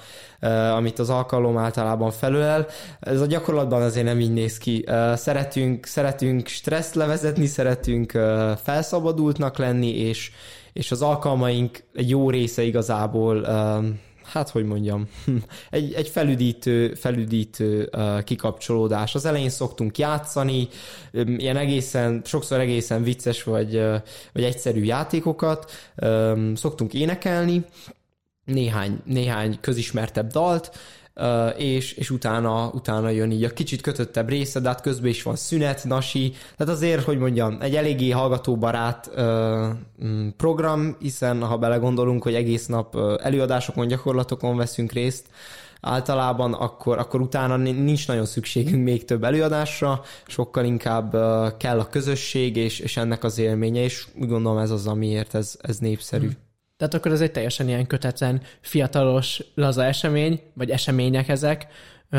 amit 0.76 1.00
az 1.00 1.10
alkalom 1.10 1.58
általában 1.58 2.12
felölel. 2.12 2.68
Ez 3.00 3.22
a 3.22 3.26
gyakorlatban 3.26 3.82
azért 3.82 4.06
nem 4.06 4.20
így 4.20 4.34
néz 4.34 4.58
ki. 4.58 4.86
Szeretünk, 5.16 5.86
szeretünk 5.86 6.48
stresszt 6.48 6.96
levezetni, 6.96 7.46
szeretünk 7.46 8.12
felszabadultnak 8.64 9.58
lenni, 9.58 9.98
és, 9.98 10.32
és 10.74 10.92
az 10.92 11.02
alkalmaink 11.02 11.84
egy 11.94 12.10
jó 12.10 12.30
része 12.30 12.62
igazából 12.64 13.46
hát 14.32 14.50
hogy 14.50 14.66
mondjam, 14.66 15.08
egy, 15.70 15.94
egy 15.94 16.08
felüdítő, 16.08 16.94
felüdítő 16.94 17.90
kikapcsolódás. 18.24 19.16
Az 19.16 19.26
elején 19.26 19.50
szoktunk 19.50 19.98
játszani, 19.98 20.68
ilyen 21.12 21.58
egészen, 21.58 22.22
sokszor 22.26 22.60
egészen 22.60 23.04
vicces 23.04 23.44
vagy, 23.44 23.82
vagy 24.34 24.44
egyszerű 24.44 24.84
játékokat, 24.84 25.72
szoktunk 26.54 26.94
énekelni, 26.94 27.66
néhány, 28.46 29.00
néhány 29.06 29.58
közismertebb 29.62 30.32
dalt, 30.32 30.72
és, 31.58 31.92
és 31.92 32.10
utána, 32.10 32.70
utána 32.74 33.10
jön 33.10 33.32
így 33.32 33.44
a 33.44 33.50
kicsit 33.50 33.82
kötöttebb 33.82 34.30
része, 34.30 34.60
de 34.60 34.68
hát 34.68 34.82
közben 34.82 35.10
is 35.10 35.24
van 35.24 35.36
szünet, 35.36 35.84
nasi, 35.84 36.34
tehát 36.58 36.74
azért, 36.74 37.04
hogy 37.04 37.18
mondjam, 37.18 37.58
egy 37.62 37.76
eléggé 37.76 38.10
hallgatóbarát 38.10 39.12
mm, 40.04 40.28
program, 40.38 40.96
hiszen 41.00 41.44
ha 41.44 41.58
belegondolunk, 41.58 42.24
hogy 42.24 42.34
egész 42.34 42.66
nap 42.66 42.98
előadásokon, 43.22 43.88
gyakorlatokon 43.88 44.58
veszünk 44.58 44.92
részt, 44.92 45.26
általában, 45.82 46.54
akkor, 46.54 46.98
akkor 46.98 47.22
utána 47.22 47.58
nincs 47.58 48.08
nagyon 48.08 48.26
szükségünk 48.26 48.84
még 48.84 49.06
több 49.06 49.24
előadásra, 49.24 50.02
sokkal 50.28 50.66
inkább 50.66 51.12
kell 51.58 51.80
a 51.80 51.90
közösség 51.90 52.56
és, 52.56 52.80
és 52.80 52.98
ennek 52.98 53.24
az 53.24 53.38
élménye, 53.38 53.84
és 53.84 54.08
úgy 54.16 54.28
gondolom 54.28 54.58
ez 54.58 54.72
az, 54.72 54.88
amiért 54.88 55.36
ez, 55.36 55.58
ez 55.62 55.78
népszerű. 55.78 56.26
Hmm. 56.26 56.49
Tehát 56.80 56.94
akkor 56.94 57.12
ez 57.12 57.22
egy 57.22 57.32
teljesen 57.32 57.68
ilyen 57.68 57.88
kötetlen, 57.88 58.42
fiatalos, 58.62 59.44
laza 59.56 59.84
esemény, 59.84 60.42
vagy 60.54 60.70
események 60.70 61.28
ezek, 61.28 61.68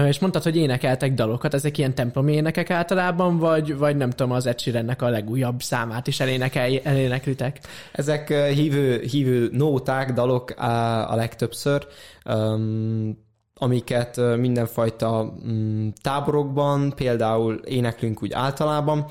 és 0.07 0.19
mondtad, 0.19 0.43
hogy 0.43 0.57
énekeltek 0.57 1.15
dalokat, 1.15 1.55
ezek 1.55 1.79
ilyen 1.79 1.95
templomi 1.95 2.33
énekek 2.33 2.71
általában, 2.71 3.39
vagy, 3.39 3.77
vagy 3.77 3.97
nem 3.97 4.11
tudom, 4.11 4.33
az 4.33 4.47
Ed 4.47 4.95
a 4.99 5.09
legújabb 5.09 5.63
számát 5.63 6.07
is 6.07 6.21
elénekel, 6.21 6.79
eléneklitek? 6.83 7.61
Ezek 7.93 8.33
hívő, 8.33 9.01
hívő 9.01 9.49
nóták, 9.53 10.13
dalok 10.13 10.51
a, 10.51 11.15
legtöbbször. 11.15 11.87
Um, 12.25 13.29
amiket 13.63 14.37
mindenfajta 14.37 15.35
mm, 15.47 15.89
táborokban, 16.03 16.93
például 16.97 17.55
éneklünk 17.55 18.23
úgy 18.23 18.33
általában. 18.33 19.07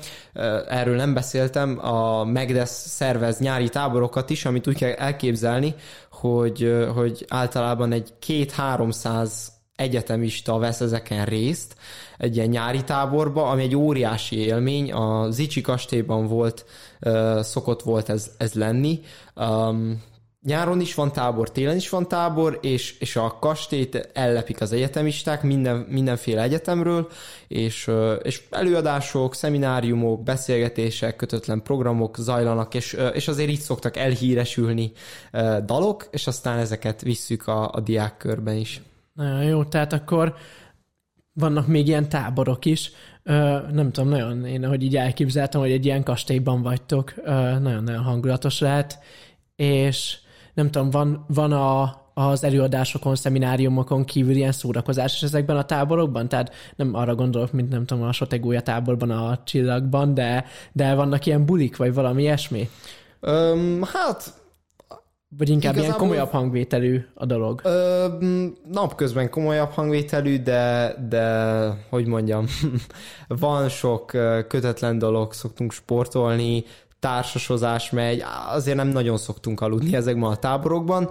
Erről 0.68 0.96
nem 0.96 1.14
beszéltem, 1.14 1.78
a 1.84 2.24
Megdes 2.24 2.68
szervez 2.68 3.38
nyári 3.38 3.68
táborokat 3.68 4.30
is, 4.30 4.44
amit 4.44 4.66
úgy 4.66 4.76
kell 4.76 4.90
elképzelni, 4.92 5.74
hogy, 6.10 6.86
hogy 6.94 7.24
általában 7.28 7.92
egy 7.92 8.12
két-háromszáz 8.18 9.52
egyetemista 9.76 10.58
vesz 10.58 10.80
ezeken 10.80 11.24
részt 11.24 11.74
egy 12.20 12.36
ilyen 12.36 12.48
nyári 12.48 12.84
táborba, 12.84 13.48
ami 13.48 13.62
egy 13.62 13.76
óriási 13.76 14.36
élmény. 14.36 14.92
A 14.92 15.30
Zicsi 15.30 15.60
kastélyban 15.60 16.26
volt, 16.26 16.64
szokott 17.40 17.82
volt 17.82 18.08
ez, 18.08 18.30
ez 18.38 18.52
lenni. 18.52 19.00
Um, 19.36 20.02
nyáron 20.42 20.80
is 20.80 20.94
van 20.94 21.12
tábor, 21.12 21.50
télen 21.50 21.76
is 21.76 21.88
van 21.88 22.08
tábor, 22.08 22.58
és, 22.62 22.98
és 22.98 23.16
a 23.16 23.38
kastélyt 23.40 24.10
ellepik 24.12 24.60
az 24.60 24.72
egyetemisták 24.72 25.42
minden, 25.42 25.76
mindenféle 25.76 26.42
egyetemről, 26.42 27.08
és, 27.48 27.90
és 28.22 28.42
előadások, 28.50 29.34
szemináriumok, 29.34 30.22
beszélgetések, 30.22 31.16
kötötlen 31.16 31.62
programok 31.62 32.16
zajlanak, 32.16 32.74
és, 32.74 32.96
és 33.12 33.28
azért 33.28 33.50
így 33.50 33.60
szoktak 33.60 33.96
elhíresülni 33.96 34.92
dalok, 35.64 36.08
és 36.10 36.26
aztán 36.26 36.58
ezeket 36.58 37.02
visszük 37.02 37.46
a, 37.46 37.72
a 37.72 37.80
diákkörben 37.80 38.56
is. 38.56 38.82
Nagyon 39.12 39.42
jó, 39.42 39.64
tehát 39.64 39.92
akkor 39.92 40.34
vannak 41.32 41.66
még 41.66 41.86
ilyen 41.86 42.08
táborok 42.08 42.64
is. 42.64 42.92
nem 43.72 43.90
tudom, 43.92 44.08
nagyon 44.08 44.44
én, 44.44 44.64
hogy 44.64 44.82
így 44.82 44.96
elképzeltem, 44.96 45.60
hogy 45.60 45.70
egy 45.70 45.84
ilyen 45.84 46.02
kastélyban 46.02 46.62
vagytok, 46.62 47.14
nagyon-nagyon 47.24 48.02
hangulatos 48.02 48.60
lehet, 48.60 48.98
és 49.56 50.18
nem 50.54 50.70
tudom, 50.70 50.90
van, 50.90 51.24
van 51.28 51.52
a, 51.52 51.98
az 52.14 52.44
előadásokon, 52.44 53.16
szemináriumokon 53.16 54.04
kívül 54.04 54.34
ilyen 54.34 54.52
szórakozás 54.52 55.14
és 55.14 55.22
ezekben 55.22 55.56
a 55.56 55.64
táborokban? 55.64 56.28
Tehát 56.28 56.54
nem 56.76 56.94
arra 56.94 57.14
gondolok, 57.14 57.52
mint 57.52 57.70
nem 57.70 57.86
tudom, 57.86 58.04
a 58.04 58.12
Sotegója 58.12 58.60
táborban, 58.60 59.10
a 59.10 59.42
csillagban, 59.44 60.14
de, 60.14 60.44
de 60.72 60.94
vannak 60.94 61.26
ilyen 61.26 61.46
bulik, 61.46 61.76
vagy 61.76 61.94
valami 61.94 62.22
ilyesmi? 62.22 62.68
Um, 63.20 63.82
hát 63.92 64.40
vagy 65.36 65.48
inkább 65.48 65.72
Igazából, 65.72 65.96
ilyen 65.96 66.08
komolyabb 66.08 66.30
hangvételű 66.30 67.04
a 67.14 67.26
dolog? 67.26 67.60
Ö, 67.64 68.06
napközben 68.70 69.30
komolyabb 69.30 69.70
hangvételű, 69.70 70.42
de, 70.42 70.94
de 71.08 71.24
hogy 71.88 72.06
mondjam, 72.06 72.46
van 73.28 73.68
sok 73.68 74.06
kötetlen 74.48 74.98
dolog, 74.98 75.32
szoktunk 75.32 75.72
sportolni, 75.72 76.64
társasozás 77.00 77.90
megy, 77.90 78.24
azért 78.48 78.76
nem 78.76 78.88
nagyon 78.88 79.16
szoktunk 79.16 79.60
aludni 79.60 79.96
ezekben 79.96 80.30
a 80.30 80.36
táborokban. 80.36 81.10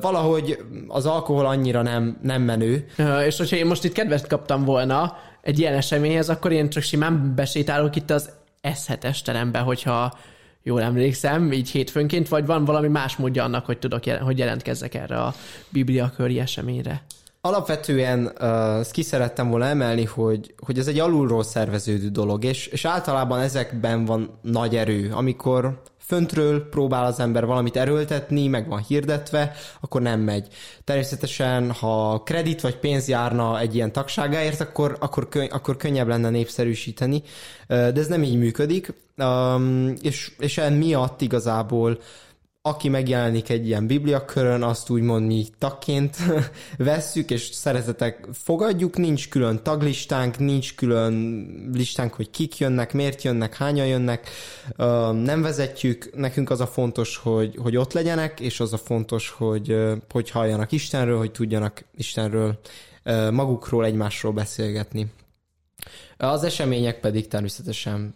Valahogy 0.00 0.58
az 0.88 1.06
alkohol 1.06 1.46
annyira 1.46 1.82
nem, 1.82 2.18
nem 2.22 2.42
menő. 2.42 2.86
És 3.26 3.36
hogyha 3.36 3.56
én 3.56 3.66
most 3.66 3.84
itt 3.84 3.92
kedvet 3.92 4.26
kaptam 4.26 4.64
volna 4.64 5.16
egy 5.42 5.58
ilyen 5.58 5.74
eseményhez, 5.74 6.28
akkor 6.28 6.52
én 6.52 6.70
csak 6.70 6.82
simán 6.82 7.34
besétálok 7.34 7.96
itt 7.96 8.10
az 8.10 8.30
S7-es 8.62 9.22
terembe, 9.22 9.58
hogyha 9.58 10.18
jól 10.62 10.82
emlékszem, 10.82 11.52
így 11.52 11.70
hétfőnként, 11.70 12.28
vagy 12.28 12.46
van 12.46 12.64
valami 12.64 12.88
más 12.88 13.16
módja 13.16 13.44
annak, 13.44 13.66
hogy 13.66 13.78
tudok, 13.78 14.04
hogy 14.20 14.38
jelentkezzek 14.38 14.94
erre 14.94 15.16
a 15.16 15.34
Biblia 15.68 16.12
köri 16.16 16.38
eseményre? 16.38 17.02
Alapvetően 17.40 18.32
uh, 18.40 18.78
ezt 18.78 18.90
ki 18.90 19.02
szerettem 19.02 19.48
volna 19.48 19.64
emelni, 19.64 20.04
hogy, 20.04 20.54
hogy 20.58 20.78
ez 20.78 20.86
egy 20.86 20.98
alulról 20.98 21.42
szerveződő 21.42 22.08
dolog, 22.08 22.44
és, 22.44 22.66
és 22.66 22.84
általában 22.84 23.40
ezekben 23.40 24.04
van 24.04 24.38
nagy 24.42 24.76
erő. 24.76 25.10
Amikor 25.12 25.82
föntről 26.08 26.68
próbál 26.68 27.04
az 27.04 27.20
ember 27.20 27.46
valamit 27.46 27.76
erőltetni, 27.76 28.46
meg 28.46 28.68
van 28.68 28.84
hirdetve, 28.88 29.52
akkor 29.80 30.02
nem 30.02 30.20
megy. 30.20 30.48
Természetesen, 30.84 31.70
ha 31.72 32.22
kredit 32.22 32.60
vagy 32.60 32.76
pénz 32.76 33.08
járna 33.08 33.60
egy 33.60 33.74
ilyen 33.74 33.92
tagságáért, 33.92 34.60
akkor, 34.60 34.96
akkor, 35.00 35.28
könny- 35.28 35.52
akkor 35.52 35.76
könnyebb 35.76 36.08
lenne 36.08 36.30
népszerűsíteni, 36.30 37.22
de 37.66 37.92
ez 37.94 38.06
nem 38.06 38.22
így 38.22 38.38
működik, 38.38 38.94
és, 40.00 40.32
és 40.38 40.58
emiatt 40.58 41.20
igazából 41.20 41.98
aki 42.62 42.88
megjelenik 42.88 43.48
egy 43.48 43.66
ilyen 43.66 43.86
bibliakörön, 43.86 44.62
azt 44.62 44.90
úgymond 44.90 45.26
mi 45.26 45.46
tagként 45.58 46.16
vesszük, 46.76 47.30
és 47.30 47.42
szeretetek 47.42 48.28
fogadjuk, 48.32 48.96
nincs 48.96 49.28
külön 49.28 49.62
taglistánk, 49.62 50.38
nincs 50.38 50.74
külön 50.74 51.72
listánk, 51.72 52.14
hogy 52.14 52.30
kik 52.30 52.58
jönnek, 52.58 52.92
miért 52.92 53.22
jönnek, 53.22 53.56
hányan 53.56 53.86
jönnek, 53.86 54.28
nem 55.12 55.42
vezetjük, 55.42 56.16
nekünk 56.16 56.50
az 56.50 56.60
a 56.60 56.66
fontos, 56.66 57.16
hogy, 57.16 57.56
hogy 57.56 57.76
ott 57.76 57.92
legyenek, 57.92 58.40
és 58.40 58.60
az 58.60 58.72
a 58.72 58.78
fontos, 58.78 59.30
hogy, 59.30 59.76
hogy 60.10 60.30
halljanak 60.30 60.72
Istenről, 60.72 61.18
hogy 61.18 61.32
tudjanak 61.32 61.84
Istenről 61.96 62.58
magukról, 63.30 63.84
egymásról 63.84 64.32
beszélgetni. 64.32 65.06
Az 66.16 66.44
események 66.44 67.00
pedig 67.00 67.28
természetesen 67.28 68.14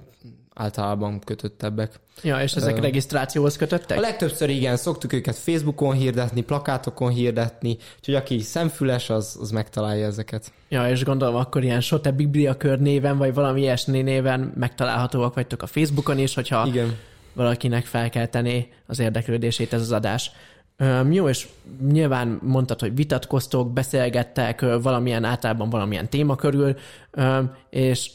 általában 0.55 1.21
kötöttebbek. 1.21 2.01
Ja, 2.23 2.43
és 2.43 2.55
ezek 2.55 2.75
uh, 2.75 2.81
regisztrációhoz 2.81 3.57
kötöttek? 3.57 3.99
A 3.99 4.01
legtöbbször 4.01 4.49
igen, 4.49 4.77
szoktuk 4.77 5.13
őket 5.13 5.37
Facebookon 5.37 5.95
hirdetni, 5.95 6.41
plakátokon 6.41 7.11
hirdetni, 7.11 7.77
úgyhogy 7.99 8.15
aki 8.15 8.39
szemfüles, 8.41 9.11
az, 9.11 9.39
az 9.41 9.51
megtalálja 9.51 10.07
ezeket. 10.07 10.53
Ja, 10.69 10.89
és 10.89 11.05
gondolom 11.05 11.35
akkor 11.35 11.63
ilyen 11.63 11.81
Sote 11.81 12.11
Biblia 12.11 12.57
kör 12.57 12.79
néven, 12.79 13.19
vagy 13.19 13.35
valami 13.35 13.61
ilyesmi 13.61 14.03
néven 14.03 14.53
megtalálhatóak 14.57 15.35
vagytok 15.35 15.63
a 15.63 15.67
Facebookon 15.67 16.19
is, 16.19 16.35
hogyha 16.35 16.67
igen. 16.67 16.97
valakinek 17.33 17.85
fel 17.85 18.11
kell 18.11 18.27
tenni 18.27 18.69
az 18.87 18.99
érdeklődését 18.99 19.73
ez 19.73 19.81
az 19.81 19.93
adás. 19.93 20.31
Um, 20.79 21.13
jó, 21.13 21.29
és 21.29 21.49
nyilván 21.91 22.39
mondtad, 22.43 22.81
hogy 22.81 22.95
vitatkoztok, 22.95 23.73
beszélgettek 23.73 24.61
valamilyen 24.83 25.25
általában 25.25 25.71
valamilyen 25.71 26.09
téma 26.09 26.37
körül, 26.37 26.77
um, 27.17 27.55
és 27.71 28.11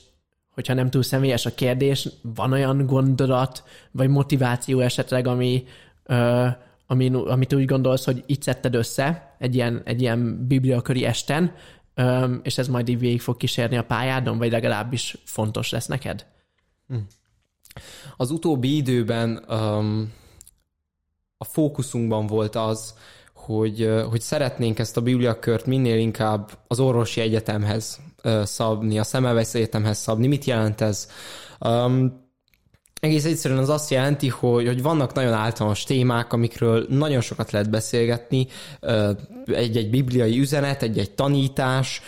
hogyha 0.57 0.73
nem 0.73 0.89
túl 0.89 1.03
személyes 1.03 1.45
a 1.45 1.53
kérdés, 1.53 2.09
van 2.21 2.51
olyan 2.51 2.85
gondolat, 2.85 3.63
vagy 3.91 4.09
motiváció 4.09 4.79
esetleg, 4.79 5.27
ami, 5.27 5.63
uh, 6.05 6.47
ami, 6.87 7.11
amit 7.13 7.53
úgy 7.53 7.65
gondolsz, 7.65 8.05
hogy 8.05 8.23
itt 8.25 8.41
szedted 8.41 8.75
össze 8.75 9.35
egy 9.39 9.55
ilyen, 9.55 9.81
egy 9.85 10.01
ilyen 10.01 10.47
bibliaköri 10.47 11.05
esten, 11.05 11.53
um, 11.95 12.39
és 12.43 12.57
ez 12.57 12.67
majd 12.67 12.89
így 12.89 12.99
végig 12.99 13.21
fog 13.21 13.37
kísérni 13.37 13.77
a 13.77 13.83
pályádon, 13.83 14.37
vagy 14.37 14.51
legalábbis 14.51 15.17
fontos 15.23 15.69
lesz 15.69 15.87
neked? 15.87 16.25
Hm. 16.87 16.95
Az 18.17 18.31
utóbbi 18.31 18.75
időben 18.75 19.43
um, 19.49 20.13
a 21.37 21.43
fókuszunkban 21.43 22.27
volt 22.27 22.55
az, 22.55 22.97
hogy, 23.47 23.89
hogy 24.09 24.21
szeretnénk 24.21 24.79
ezt 24.79 24.97
a 24.97 25.01
bibliakört 25.01 25.65
minél 25.65 25.97
inkább 25.97 26.51
az 26.67 26.79
orvosi 26.79 27.21
egyetemhez 27.21 27.99
szabni, 28.43 28.99
a 28.99 29.03
Szemelweis 29.03 29.53
Egyetemhez 29.53 29.97
szabni. 29.97 30.27
Mit 30.27 30.45
jelent 30.45 30.81
ez? 30.81 31.09
Um, 31.59 32.25
egész 32.99 33.25
egyszerűen 33.25 33.59
az 33.59 33.69
azt 33.69 33.89
jelenti, 33.89 34.29
hogy, 34.29 34.67
hogy 34.67 34.81
vannak 34.81 35.13
nagyon 35.13 35.33
általános 35.33 35.83
témák, 35.83 36.33
amikről 36.33 36.85
nagyon 36.89 37.21
sokat 37.21 37.51
lehet 37.51 37.69
beszélgetni, 37.69 38.47
egy-egy 39.45 39.89
bibliai 39.89 40.39
üzenet, 40.39 40.83
egy-egy 40.83 41.11
tanítás, 41.11 42.01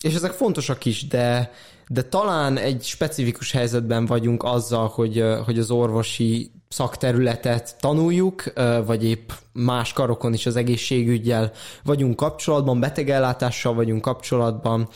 és 0.00 0.14
ezek 0.14 0.32
fontosak 0.32 0.84
is, 0.84 1.06
de, 1.06 1.52
de 1.88 2.02
talán 2.02 2.56
egy 2.56 2.82
specifikus 2.82 3.52
helyzetben 3.52 4.06
vagyunk 4.06 4.42
azzal, 4.42 4.88
hogy, 4.88 5.24
hogy 5.44 5.58
az 5.58 5.70
orvosi 5.70 6.50
szakterületet 6.68 7.76
tanuljuk, 7.80 8.52
vagy 8.86 9.04
épp 9.04 9.30
más 9.52 9.92
karokon 9.92 10.32
is 10.32 10.46
az 10.46 10.56
egészségügyel 10.56 11.52
vagyunk 11.84 12.16
kapcsolatban, 12.16 12.80
betegellátással 12.80 13.74
vagyunk 13.74 14.02
kapcsolatban, 14.02 14.88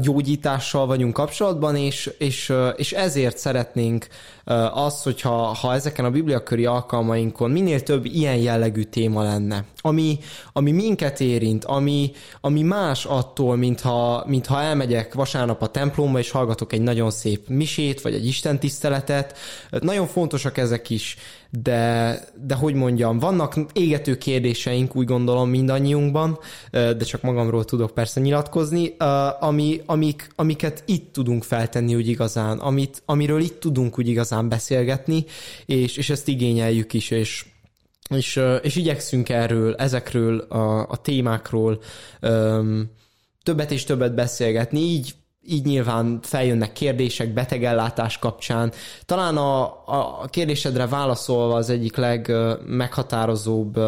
gyógyítással 0.00 0.86
vagyunk 0.86 1.12
kapcsolatban, 1.12 1.76
és, 1.76 2.10
és, 2.18 2.52
és 2.76 2.92
ezért 2.92 3.38
szeretnénk 3.38 4.06
azt, 4.72 5.04
hogyha 5.04 5.32
ha 5.32 5.74
ezeken 5.74 6.04
a 6.04 6.10
bibliaköri 6.10 6.66
alkalmainkon 6.66 7.50
minél 7.50 7.82
több 7.82 8.04
ilyen 8.04 8.36
jellegű 8.36 8.82
téma 8.82 9.22
lenne, 9.22 9.64
ami, 9.80 10.18
ami 10.52 10.70
minket 10.70 11.20
érint, 11.20 11.64
ami, 11.64 12.12
ami 12.40 12.62
más 12.62 13.04
attól, 13.04 13.56
mintha, 13.56 14.24
mintha 14.26 14.60
elmegyek 14.60 15.14
vasárnap 15.14 15.62
a 15.62 15.66
templomba, 15.66 16.18
és 16.18 16.30
hallgatok 16.30 16.72
egy 16.72 16.82
nagyon 16.82 17.10
szép 17.10 17.48
misét, 17.48 18.00
vagy 18.00 18.14
egy 18.14 18.26
istentiszteletet. 18.26 19.38
Nagyon 19.70 20.06
fontosak 20.06 20.58
ezek 20.58 20.83
is, 20.90 21.16
de, 21.62 22.20
de 22.46 22.54
hogy 22.54 22.74
mondjam, 22.74 23.18
vannak 23.18 23.56
égető 23.72 24.16
kérdéseink, 24.16 24.96
úgy 24.96 25.06
gondolom 25.06 25.50
mindannyiunkban, 25.50 26.38
de 26.70 26.96
csak 26.96 27.22
magamról 27.22 27.64
tudok 27.64 27.90
persze 27.90 28.20
nyilatkozni, 28.20 28.96
ami, 29.40 29.80
amik, 29.86 30.28
amiket 30.36 30.82
itt 30.86 31.12
tudunk 31.12 31.42
feltenni 31.42 31.94
úgy 31.94 32.08
igazán, 32.08 32.58
amit, 32.58 33.02
amiről 33.04 33.40
itt 33.40 33.60
tudunk 33.60 33.98
úgy 33.98 34.08
igazán 34.08 34.48
beszélgetni, 34.48 35.24
és, 35.66 35.96
és 35.96 36.10
ezt 36.10 36.28
igényeljük 36.28 36.92
is, 36.92 37.10
és 37.10 37.44
és, 38.08 38.40
és 38.62 38.76
igyekszünk 38.76 39.28
erről, 39.28 39.74
ezekről 39.74 40.38
a, 40.38 40.88
a 40.88 40.96
témákról 40.96 41.80
um, 42.22 42.90
többet 43.42 43.70
és 43.70 43.84
többet 43.84 44.14
beszélgetni, 44.14 44.80
így 44.80 45.14
így 45.48 45.64
nyilván 45.64 46.18
feljönnek 46.22 46.72
kérdések 46.72 47.32
betegellátás 47.32 48.18
kapcsán. 48.18 48.72
Talán 49.06 49.36
a, 49.36 49.62
a 49.86 50.24
kérdésedre 50.30 50.86
válaszolva 50.86 51.54
az 51.54 51.70
egyik 51.70 51.96
legmeghatározóbb 51.96 53.80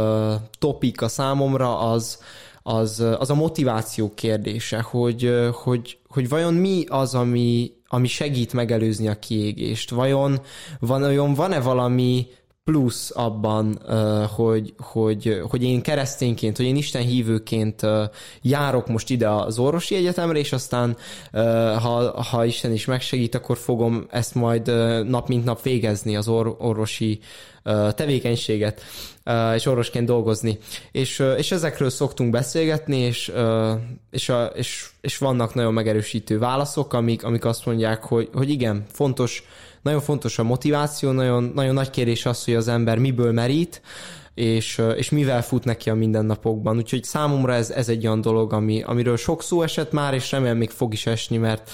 topik 0.58 1.02
a 1.02 1.08
számomra 1.08 1.78
az, 1.78 2.18
az, 2.62 3.04
az 3.18 3.30
a 3.30 3.34
motiváció 3.34 4.12
kérdése, 4.14 4.80
hogy, 4.80 5.50
hogy, 5.52 5.98
hogy 6.08 6.28
vajon 6.28 6.54
mi 6.54 6.84
az, 6.88 7.14
ami, 7.14 7.72
ami 7.88 8.06
segít 8.06 8.52
megelőzni 8.52 9.08
a 9.08 9.18
kiégést? 9.18 9.90
Vajon 9.90 10.40
van, 10.80 11.34
van-e 11.34 11.60
valami 11.60 12.26
plusz 12.70 13.10
abban, 13.14 13.78
hogy, 14.34 14.74
hogy, 14.78 15.40
hogy 15.50 15.62
én 15.62 15.82
keresztényként, 15.82 16.56
hogy 16.56 16.66
én 16.66 16.76
Isten 16.76 17.02
hívőként 17.02 17.80
járok 18.42 18.86
most 18.86 19.10
ide 19.10 19.28
az 19.28 19.58
orvosi 19.58 19.94
egyetemre, 19.94 20.38
és 20.38 20.52
aztán 20.52 20.96
ha, 21.82 22.22
ha 22.22 22.44
Isten 22.44 22.72
is 22.72 22.84
megsegít, 22.84 23.34
akkor 23.34 23.56
fogom 23.56 24.06
ezt 24.10 24.34
majd 24.34 24.66
nap 25.08 25.28
mint 25.28 25.44
nap 25.44 25.62
végezni, 25.62 26.16
az 26.16 26.28
or, 26.28 26.56
orvosi 26.58 27.20
tevékenységet, 27.94 28.82
és 29.54 29.66
orvosként 29.66 30.06
dolgozni. 30.06 30.58
És, 30.92 31.22
és 31.36 31.52
ezekről 31.52 31.90
szoktunk 31.90 32.30
beszélgetni, 32.30 32.96
és, 32.96 33.32
és, 34.10 34.32
és, 34.54 34.88
és 35.00 35.18
vannak 35.18 35.54
nagyon 35.54 35.72
megerősítő 35.72 36.38
válaszok, 36.38 36.92
amik, 36.92 37.24
amik 37.24 37.44
azt 37.44 37.66
mondják, 37.66 38.04
hogy, 38.04 38.28
hogy 38.32 38.50
igen, 38.50 38.86
fontos, 38.92 39.44
nagyon 39.86 40.00
fontos 40.00 40.38
a 40.38 40.42
motiváció, 40.42 41.10
nagyon, 41.10 41.52
nagyon 41.54 41.74
nagy 41.74 41.90
kérdés 41.90 42.26
az, 42.26 42.44
hogy 42.44 42.54
az 42.54 42.68
ember 42.68 42.98
miből 42.98 43.32
merít, 43.32 43.82
és, 44.34 44.82
és 44.96 45.10
mivel 45.10 45.42
fut 45.42 45.64
neki 45.64 45.90
a 45.90 45.94
mindennapokban. 45.94 46.76
Úgyhogy 46.76 47.04
számomra 47.04 47.54
ez, 47.54 47.70
ez 47.70 47.88
egy 47.88 48.06
olyan 48.06 48.20
dolog, 48.20 48.52
ami, 48.52 48.82
amiről 48.82 49.16
sok 49.16 49.42
szó 49.42 49.62
esett 49.62 49.92
már, 49.92 50.14
és 50.14 50.30
remélem 50.30 50.56
még 50.56 50.70
fog 50.70 50.92
is 50.92 51.06
esni, 51.06 51.36
mert 51.36 51.70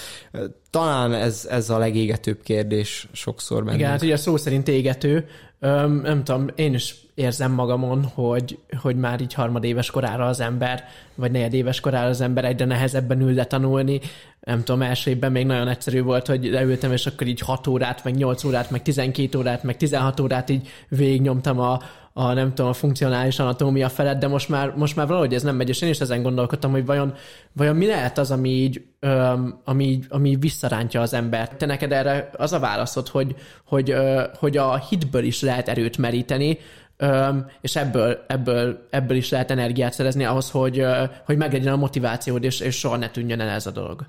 talán 0.70 1.14
ez, 1.14 1.46
ez 1.50 1.70
a 1.70 1.78
legégetőbb 1.78 2.42
kérdés 2.42 3.08
sokszor 3.12 3.64
benne. 3.64 3.76
Igen, 3.76 3.90
hát 3.90 4.02
ugye 4.02 4.16
szó 4.16 4.36
szerint 4.36 4.68
égető. 4.68 5.26
Öm, 5.64 6.00
nem 6.00 6.24
tudom, 6.24 6.46
én 6.54 6.74
is 6.74 6.94
érzem 7.14 7.52
magamon, 7.52 8.04
hogy, 8.04 8.58
hogy 8.80 8.96
már 8.96 9.20
így 9.20 9.34
harmadéves 9.34 9.90
korára 9.90 10.26
az 10.26 10.40
ember, 10.40 10.84
vagy 11.14 11.30
negyedéves 11.30 11.80
korára 11.80 12.08
az 12.08 12.20
ember 12.20 12.44
egyre 12.44 12.64
nehezebben 12.64 13.20
ül 13.20 13.34
le 13.34 13.44
tanulni. 13.44 14.00
Nem 14.40 14.62
tudom, 14.64 14.82
első 14.82 15.10
évben 15.10 15.32
még 15.32 15.46
nagyon 15.46 15.68
egyszerű 15.68 16.02
volt, 16.02 16.26
hogy 16.26 16.44
leültem, 16.44 16.92
és 16.92 17.06
akkor 17.06 17.26
így 17.26 17.40
6 17.40 17.66
órát, 17.66 18.04
meg 18.04 18.14
8 18.14 18.44
órát, 18.44 18.70
meg 18.70 18.82
12 18.82 19.38
órát, 19.38 19.62
meg 19.62 19.76
16 19.76 20.20
órát 20.20 20.50
így 20.50 20.68
végignyomtam 20.88 21.60
a, 21.60 21.80
a 22.12 22.32
nem 22.32 22.48
tudom, 22.48 22.70
a 22.70 22.74
funkcionális 22.74 23.38
anatómia 23.38 23.88
felett, 23.88 24.18
de 24.18 24.28
most 24.28 24.48
már, 24.48 24.74
most 24.76 24.96
már 24.96 25.06
valahogy 25.06 25.34
ez 25.34 25.42
nem 25.42 25.56
megy, 25.56 25.68
és 25.68 25.80
én 25.80 25.88
is 25.88 26.00
ezen 26.00 26.22
gondolkodtam, 26.22 26.70
hogy 26.70 26.86
vajon, 26.86 27.14
vajon 27.52 27.76
mi 27.76 27.86
lehet 27.86 28.18
az, 28.18 28.30
ami 28.30 28.48
így, 28.48 28.84
öm, 29.00 29.60
ami, 29.64 29.84
így, 29.84 30.06
ami 30.08 30.36
visszarántja 30.36 31.00
az 31.00 31.14
embert. 31.14 31.56
Te 31.56 31.66
neked 31.66 31.92
erre 31.92 32.30
az 32.36 32.52
a 32.52 32.58
válaszod, 32.58 33.08
hogy, 33.08 33.36
hogy, 33.66 33.90
ö, 33.90 34.22
hogy 34.38 34.56
a 34.56 34.76
hitből 34.76 35.24
is 35.24 35.42
lehet 35.42 35.68
erőt 35.68 35.98
meríteni, 35.98 36.58
öm, 36.96 37.46
és 37.60 37.76
ebből, 37.76 38.24
ebből, 38.26 38.86
ebből 38.90 39.16
is 39.16 39.30
lehet 39.30 39.50
energiát 39.50 39.92
szerezni 39.92 40.24
ahhoz, 40.24 40.50
hogy, 40.50 40.78
ö, 40.78 41.04
hogy 41.24 41.36
meglegyen 41.36 41.72
a 41.72 41.76
motivációd, 41.76 42.44
és, 42.44 42.60
és 42.60 42.78
soha 42.78 42.96
ne 42.96 43.10
tűnjön 43.10 43.40
el 43.40 43.48
ez 43.48 43.66
a 43.66 43.70
dolog. 43.70 44.06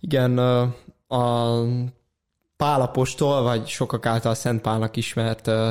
Igen, 0.00 0.38
a 1.08 1.64
Pálapostól, 2.58 3.42
vagy 3.42 3.66
sokak 3.66 4.06
által 4.06 4.34
Szent 4.34 4.60
Pálnak 4.60 4.96
ismert 4.96 5.46
uh, 5.46 5.68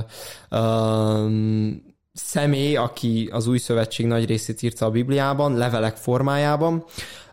um, 0.60 1.84
személy, 2.13 2.76
aki 2.76 3.30
az 3.32 3.47
új 3.47 3.58
szövetség 3.58 4.06
nagy 4.06 4.26
részét 4.26 4.62
írta 4.62 4.86
a 4.86 4.91
Bibliában, 4.91 5.58
levelek 5.58 5.95
formájában. 5.95 6.84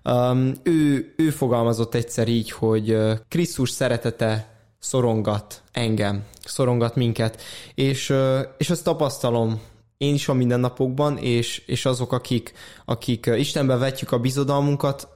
Um, 0.04 0.52
ő, 0.62 1.14
ő 1.16 1.30
fogalmazott 1.30 1.94
egyszer 1.94 2.28
így, 2.28 2.50
hogy 2.50 2.96
Krisztus 3.28 3.70
szeretete 3.70 4.48
szorongat 4.78 5.62
engem, 5.72 6.24
szorongat 6.44 6.94
minket, 6.94 7.42
és, 7.74 8.14
és 8.58 8.70
azt 8.70 8.84
tapasztalom 8.84 9.60
én 9.96 10.14
is 10.14 10.28
a 10.28 10.32
mindennapokban, 10.32 11.18
és, 11.18 11.58
és 11.66 11.86
azok, 11.86 12.12
akik, 12.12 12.52
akik 12.84 13.30
Istenbe 13.36 13.76
vetjük 13.76 14.12
a 14.12 14.18
bizodalmunkat, 14.18 15.08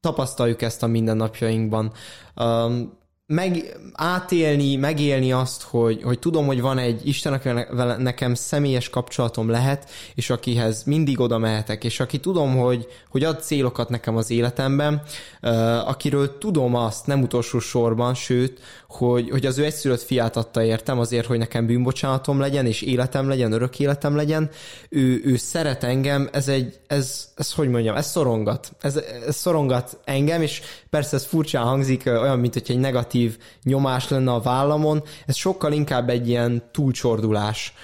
tapasztaljuk 0.00 0.62
ezt 0.62 0.82
a 0.82 0.86
mindennapjainkban. 0.86 1.92
Um, 2.36 2.98
meg, 3.32 3.76
átélni, 3.92 4.76
megélni 4.76 5.32
azt, 5.32 5.62
hogy, 5.62 6.02
hogy 6.02 6.18
tudom, 6.18 6.46
hogy 6.46 6.60
van 6.60 6.78
egy 6.78 7.06
Isten, 7.08 7.32
akivel 7.32 7.96
nekem 7.96 8.34
személyes 8.34 8.88
kapcsolatom 8.88 9.48
lehet, 9.48 9.90
és 10.14 10.30
akihez 10.30 10.84
mindig 10.84 11.20
oda 11.20 11.38
mehetek, 11.38 11.84
és 11.84 12.00
aki 12.00 12.18
tudom, 12.18 12.56
hogy, 12.56 12.86
hogy 13.08 13.24
ad 13.24 13.42
célokat 13.42 13.88
nekem 13.88 14.16
az 14.16 14.30
életemben, 14.30 15.02
uh, 15.42 15.88
akiről 15.88 16.38
tudom 16.38 16.74
azt, 16.74 17.06
nem 17.06 17.22
utolsó 17.22 17.58
sorban, 17.58 18.14
sőt, 18.14 18.60
hogy, 18.88 19.30
hogy 19.30 19.46
az 19.46 19.58
ő 19.58 19.64
egyszülött 19.64 20.02
fiát 20.02 20.36
adta 20.36 20.62
értem 20.62 20.98
azért, 20.98 21.26
hogy 21.26 21.38
nekem 21.38 21.66
bűnbocsánatom 21.66 22.40
legyen, 22.40 22.66
és 22.66 22.82
életem 22.82 23.28
legyen, 23.28 23.52
örök 23.52 23.78
életem 23.78 24.16
legyen, 24.16 24.50
ő, 24.88 25.20
ő 25.24 25.36
szeret 25.36 25.84
engem, 25.84 26.28
ez 26.32 26.48
egy, 26.48 26.78
ez, 26.86 27.28
ez 27.36 27.52
hogy 27.52 27.68
mondjam, 27.68 27.96
ez 27.96 28.06
szorongat. 28.06 28.72
Ez, 28.80 28.96
ez 29.26 29.36
szorongat 29.36 29.98
engem, 30.04 30.42
és 30.42 30.62
persze 30.90 31.16
ez 31.16 31.24
furcsán 31.24 31.64
hangzik, 31.64 32.06
olyan, 32.06 32.38
mint 32.38 32.52
hogy 32.52 32.64
egy 32.68 32.78
negatív 32.78 33.38
nyomás 33.62 34.08
lenne 34.08 34.32
a 34.32 34.40
vállamon, 34.40 35.02
ez 35.26 35.36
sokkal 35.36 35.72
inkább 35.72 36.08
egy 36.08 36.28
ilyen 36.28 36.62
túlcsordulás 36.72 37.74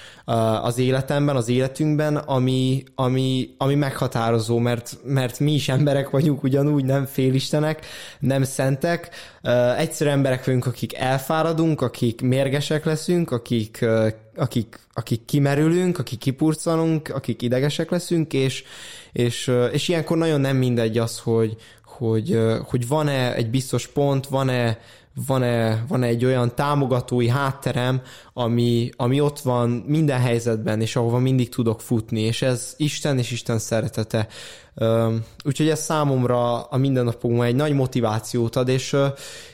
az 0.61 0.77
életemben, 0.77 1.35
az 1.35 1.49
életünkben, 1.49 2.15
ami, 2.15 2.83
ami, 2.95 3.49
ami 3.57 3.75
meghatározó, 3.75 4.57
mert, 4.57 4.97
mert 5.03 5.39
mi 5.39 5.53
is 5.53 5.69
emberek 5.69 6.09
vagyunk 6.09 6.43
ugyanúgy, 6.43 6.85
nem 6.85 7.05
félistenek, 7.05 7.85
nem 8.19 8.43
szentek, 8.43 9.09
egyszerű 9.77 10.09
emberek 10.09 10.45
vagyunk, 10.45 10.65
akik 10.65 10.95
elfáradunk, 10.95 11.81
akik 11.81 12.21
mérgesek 12.21 12.85
leszünk, 12.85 13.31
akik, 13.31 13.85
akik, 14.35 14.79
akik 14.93 15.25
kimerülünk, 15.25 15.99
akik 15.99 16.19
kipurcanunk, 16.19 17.09
akik 17.09 17.41
idegesek 17.41 17.89
leszünk, 17.89 18.33
és, 18.33 18.63
és, 19.11 19.51
és 19.71 19.87
ilyenkor 19.87 20.17
nagyon 20.17 20.41
nem 20.41 20.57
mindegy 20.57 20.97
az, 20.97 21.19
hogy, 21.19 21.55
hogy, 21.97 22.39
hogy 22.63 22.87
van-e 22.87 23.33
egy 23.33 23.49
biztos 23.49 23.87
pont, 23.87 24.27
van-e, 24.27 24.79
van-e, 25.27 25.83
van-e 25.87 26.05
egy 26.05 26.25
olyan 26.25 26.55
támogatói 26.55 27.27
hátterem, 27.27 28.01
ami, 28.33 28.89
ami 28.95 29.21
ott 29.21 29.39
van 29.39 29.69
minden 29.69 30.19
helyzetben, 30.19 30.81
és 30.81 30.95
ahova 30.95 31.17
mindig 31.17 31.49
tudok 31.49 31.81
futni, 31.81 32.21
és 32.21 32.41
ez 32.41 32.73
Isten 32.77 33.17
és 33.17 33.31
Isten 33.31 33.59
szeretete. 33.59 34.27
Úgyhogy 35.45 35.69
ez 35.69 35.79
számomra 35.79 36.61
a 36.61 36.77
mindennapokban 36.77 37.45
egy 37.45 37.55
nagy 37.55 37.73
motivációt 37.73 38.55
ad, 38.55 38.67
és, 38.67 38.95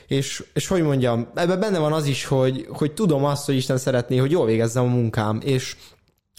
és, 0.06 0.44
és 0.52 0.66
hogy 0.66 0.82
mondjam, 0.82 1.28
ebben 1.34 1.60
benne 1.60 1.78
van 1.78 1.92
az 1.92 2.06
is, 2.06 2.24
hogy, 2.24 2.66
hogy 2.68 2.92
tudom 2.92 3.24
azt, 3.24 3.46
hogy 3.46 3.54
Isten 3.54 3.78
szeretné, 3.78 4.16
hogy 4.16 4.30
jól 4.30 4.46
végezzem 4.46 4.84
a 4.84 4.88
munkám, 4.88 5.40
és 5.44 5.76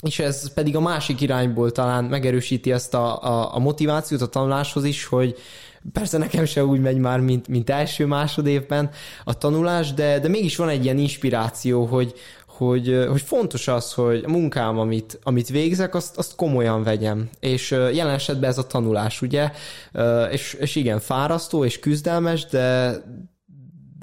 és 0.01 0.19
ez 0.19 0.53
pedig 0.53 0.75
a 0.75 0.79
másik 0.79 1.21
irányból 1.21 1.71
talán 1.71 2.03
megerősíti 2.03 2.71
ezt 2.71 2.93
a, 2.93 3.23
a, 3.23 3.55
a 3.55 3.59
motivációt 3.59 4.21
a 4.21 4.27
tanuláshoz 4.27 4.83
is, 4.83 5.05
hogy, 5.05 5.37
Persze 5.91 6.17
nekem 6.17 6.45
se 6.45 6.65
úgy 6.65 6.79
megy 6.79 6.97
már, 6.97 7.19
mint, 7.19 7.47
mint 7.47 7.69
első 7.69 8.05
másodévben 8.05 8.89
a 9.23 9.37
tanulás, 9.37 9.93
de, 9.93 10.19
de 10.19 10.27
mégis 10.27 10.55
van 10.55 10.69
egy 10.69 10.83
ilyen 10.83 10.97
inspiráció, 10.97 11.85
hogy, 11.85 12.13
hogy, 12.47 13.05
hogy 13.09 13.21
fontos 13.21 13.67
az, 13.67 13.93
hogy 13.93 14.23
a 14.25 14.29
munkám, 14.29 14.79
amit, 14.79 15.19
amit 15.23 15.49
végzek, 15.49 15.95
azt, 15.95 16.17
azt 16.17 16.35
komolyan 16.35 16.83
vegyem. 16.83 17.29
És 17.39 17.71
jelen 17.71 18.13
esetben 18.13 18.49
ez 18.49 18.57
a 18.57 18.67
tanulás, 18.67 19.21
ugye? 19.21 19.51
És, 20.31 20.53
és 20.53 20.75
igen, 20.75 20.99
fárasztó 20.99 21.65
és 21.65 21.79
küzdelmes, 21.79 22.45
de, 22.45 22.95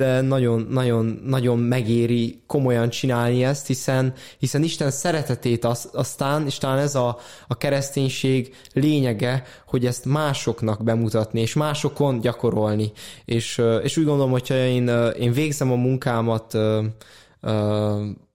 de 0.02 0.20
nagyon, 0.20 0.66
nagyon, 0.70 1.20
nagyon 1.24 1.58
megéri 1.58 2.42
komolyan 2.46 2.88
csinálni 2.88 3.44
ezt, 3.44 3.66
hiszen, 3.66 4.12
hiszen 4.38 4.62
Isten 4.62 4.90
szeretetét 4.90 5.64
az, 5.64 5.88
aztán, 5.92 6.46
és 6.46 6.58
talán 6.58 6.78
ez 6.78 6.94
a, 6.94 7.18
a 7.48 7.56
kereszténység 7.56 8.54
lényege, 8.72 9.42
hogy 9.66 9.86
ezt 9.86 10.04
másoknak 10.04 10.82
bemutatni, 10.82 11.40
és 11.40 11.54
másokon 11.54 12.20
gyakorolni. 12.20 12.92
És, 13.24 13.62
és 13.82 13.96
úgy 13.96 14.04
gondolom, 14.04 14.30
hogyha 14.30 14.54
én, 14.54 14.88
én 15.18 15.32
végzem 15.32 15.72
a 15.72 15.76
munkámat 15.76 16.58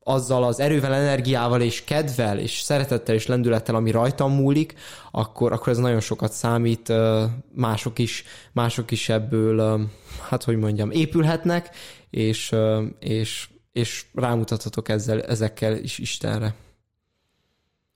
azzal 0.08 0.44
az 0.44 0.60
erővel, 0.60 0.94
energiával 0.94 1.62
és 1.62 1.84
kedvel 1.84 2.40
és 2.40 2.60
szeretettel 2.60 3.16
és 3.16 3.28
lendülettel, 3.28 3.76
ami 3.76 3.92
rajtam 3.92 4.34
múlik, 4.34 4.74
akkor, 5.12 5.52
akkor 5.52 5.72
ez 5.72 5.78
nagyon 5.78 6.00
sokat 6.00 6.32
számít, 6.32 6.94
mások 7.54 8.00
is, 8.00 8.24
mások 8.52 8.92
is 8.92 9.10
ebből, 9.10 9.88
hát 10.30 10.44
hogy 10.44 10.58
mondjam, 10.58 10.92
épülhetnek, 10.92 11.70
és, 12.10 12.56
és, 13.00 13.50
és 13.72 14.06
rámutathatok 14.14 14.90
ezzel, 14.90 15.22
ezekkel 15.22 15.78
is 15.78 15.98
Istenre. 15.98 16.56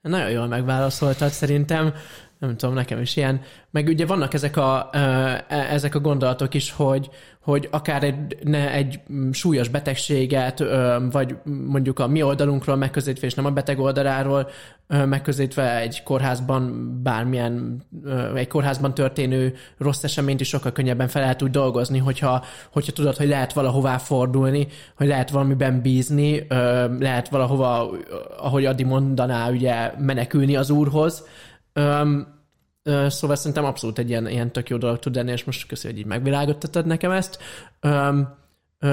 Nagyon 0.01 0.29
jól 0.29 0.47
megválaszoltad 0.47 1.29
szerintem 1.29 1.93
nem 2.41 2.57
tudom, 2.57 2.75
nekem 2.75 3.01
is 3.01 3.15
ilyen. 3.15 3.41
Meg 3.71 3.87
ugye 3.87 4.05
vannak 4.05 4.33
ezek 4.33 4.57
a, 4.57 4.89
e, 4.91 5.45
ezek 5.49 5.95
a 5.95 5.99
gondolatok 5.99 6.53
is, 6.53 6.71
hogy, 6.71 7.09
hogy 7.41 7.67
akár 7.71 8.03
egy, 8.03 8.37
ne 8.43 8.71
egy 8.71 8.99
súlyos 9.31 9.67
betegséget, 9.67 10.63
vagy 11.11 11.35
mondjuk 11.67 11.99
a 11.99 12.07
mi 12.07 12.21
oldalunkról 12.23 12.75
megközelítve, 12.75 13.27
és 13.27 13.33
nem 13.33 13.45
a 13.45 13.51
beteg 13.51 13.79
oldaláról 13.79 14.49
megközelítve 14.87 15.79
egy 15.79 16.03
kórházban 16.03 16.91
bármilyen, 17.03 17.83
egy 18.35 18.47
kórházban 18.47 18.93
történő 18.93 19.53
rossz 19.77 20.03
eseményt 20.03 20.41
is 20.41 20.47
sokkal 20.47 20.71
könnyebben 20.71 21.07
fel 21.07 21.21
lehet 21.21 21.41
úgy 21.41 21.51
dolgozni, 21.51 21.97
hogyha, 21.97 22.43
hogyha 22.71 22.91
tudod, 22.91 23.17
hogy 23.17 23.27
lehet 23.27 23.53
valahová 23.53 23.97
fordulni, 23.97 24.67
hogy 24.95 25.07
lehet 25.07 25.29
valamiben 25.29 25.81
bízni, 25.81 26.45
lehet 26.99 27.29
valahova, 27.29 27.91
ahogy 28.37 28.65
Adi 28.65 28.83
mondaná, 28.83 29.49
ugye 29.49 29.91
menekülni 29.97 30.55
az 30.55 30.69
úrhoz, 30.69 31.23
Um, 31.75 32.39
szóval 33.07 33.35
szerintem 33.35 33.65
abszolút 33.65 33.97
egy 33.97 34.09
ilyen, 34.09 34.27
ilyen 34.27 34.51
tök 34.51 34.69
jó 34.69 34.77
dolog 34.77 34.99
tud 34.99 35.15
lenni, 35.15 35.31
és 35.31 35.43
most 35.43 35.67
köszönöm, 35.67 35.95
hogy 35.95 36.05
így 36.05 36.09
megvilágítottad 36.09 36.85
nekem 36.85 37.11
ezt. 37.11 37.39
Um, 37.81 38.39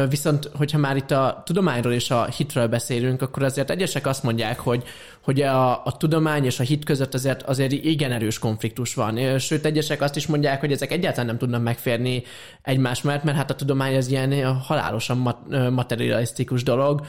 Viszont, 0.08 0.50
hogyha 0.54 0.78
már 0.78 0.96
itt 0.96 1.10
a 1.10 1.42
tudományról 1.44 1.92
és 1.92 2.10
a 2.10 2.24
hitről 2.24 2.66
beszélünk, 2.66 3.22
akkor 3.22 3.42
azért 3.42 3.70
egyesek 3.70 4.06
azt 4.06 4.22
mondják, 4.22 4.60
hogy, 4.60 4.84
hogy 5.20 5.42
a, 5.42 5.84
a 5.84 5.96
tudomány 5.96 6.44
és 6.44 6.60
a 6.60 6.62
hit 6.62 6.84
között 6.84 7.14
azért, 7.14 7.42
azért 7.42 7.72
igen 7.72 8.12
erős 8.12 8.38
konfliktus 8.38 8.94
van. 8.94 9.38
Sőt, 9.38 9.64
egyesek 9.64 10.00
azt 10.00 10.16
is 10.16 10.26
mondják, 10.26 10.60
hogy 10.60 10.72
ezek 10.72 10.92
egyáltalán 10.92 11.26
nem 11.26 11.38
tudnak 11.38 11.62
megférni 11.62 12.22
egymás 12.62 13.02
mellett, 13.02 13.24
mert 13.24 13.36
hát 13.36 13.50
a 13.50 13.54
tudomány 13.54 13.96
az 13.96 14.08
ilyen 14.08 14.54
halálosan 14.54 15.36
materialisztikus 15.70 16.62
dolog, 16.62 17.06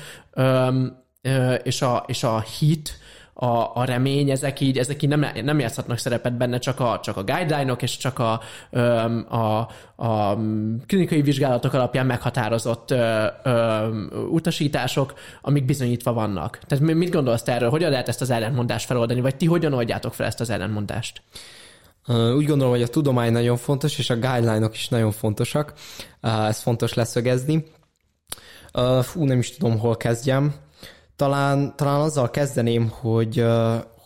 és 1.64 1.82
a, 1.82 2.04
és 2.08 2.24
a 2.24 2.40
hit, 2.40 2.98
a, 3.42 3.72
a 3.74 3.84
remény, 3.84 4.30
ezek 4.30 4.60
így, 4.60 4.78
ezek 4.78 5.02
így 5.02 5.10
nem, 5.10 5.26
nem 5.44 5.60
játszhatnak 5.60 5.98
szerepet 5.98 6.38
benne, 6.38 6.58
csak 6.58 6.80
a, 6.80 7.00
csak 7.04 7.18
a 7.18 7.24
guideline-ok 7.24 7.82
és 7.82 7.98
csak 7.98 8.20
a, 8.20 8.42
a, 9.30 9.68
a 9.96 10.38
klinikai 10.88 11.22
vizsgálatok 11.22 11.74
alapján 11.74 12.06
meghatározott 12.06 12.92
ö, 12.92 13.26
ö, 13.44 13.88
utasítások, 14.30 15.14
amik 15.42 15.66
bizonyítva 15.66 16.14
vannak. 16.14 16.60
Tehát 16.68 16.94
mit 16.94 17.12
gondolsz 17.12 17.42
te 17.42 17.54
erről? 17.54 17.70
Hogyan 17.70 17.92
lehet 17.92 18.08
ezt 18.08 18.22
az 18.22 18.30
ellentmondást 18.30 18.86
feloldani, 18.86 19.22
vagy 19.22 19.36
ti 19.36 19.46
hogyan 19.46 19.74
oldjátok 19.74 20.14
fel 20.14 20.26
ezt 20.26 20.40
az 20.40 20.50
ellentmondást? 20.50 21.22
Úgy 22.08 22.46
gondolom, 22.46 22.70
hogy 22.70 22.82
a 22.82 22.88
tudomány 22.88 23.32
nagyon 23.32 23.58
fontos, 23.58 24.00
és 24.00 24.10
a 24.10 24.20
guideline-ok 24.20 24.74
is 24.74 24.88
nagyon 24.88 25.12
fontosak. 25.12 25.74
Ez 26.22 26.62
fontos 26.62 26.94
leszögezni. 26.94 27.66
Fú, 29.02 29.24
nem 29.24 29.40
is 29.40 29.58
tudom, 29.58 29.80
hol 29.80 29.98
kezdjem 29.98 30.54
talán, 31.20 31.74
talán 31.76 32.00
azzal 32.00 32.30
kezdeném, 32.30 32.92
hogy, 33.00 33.46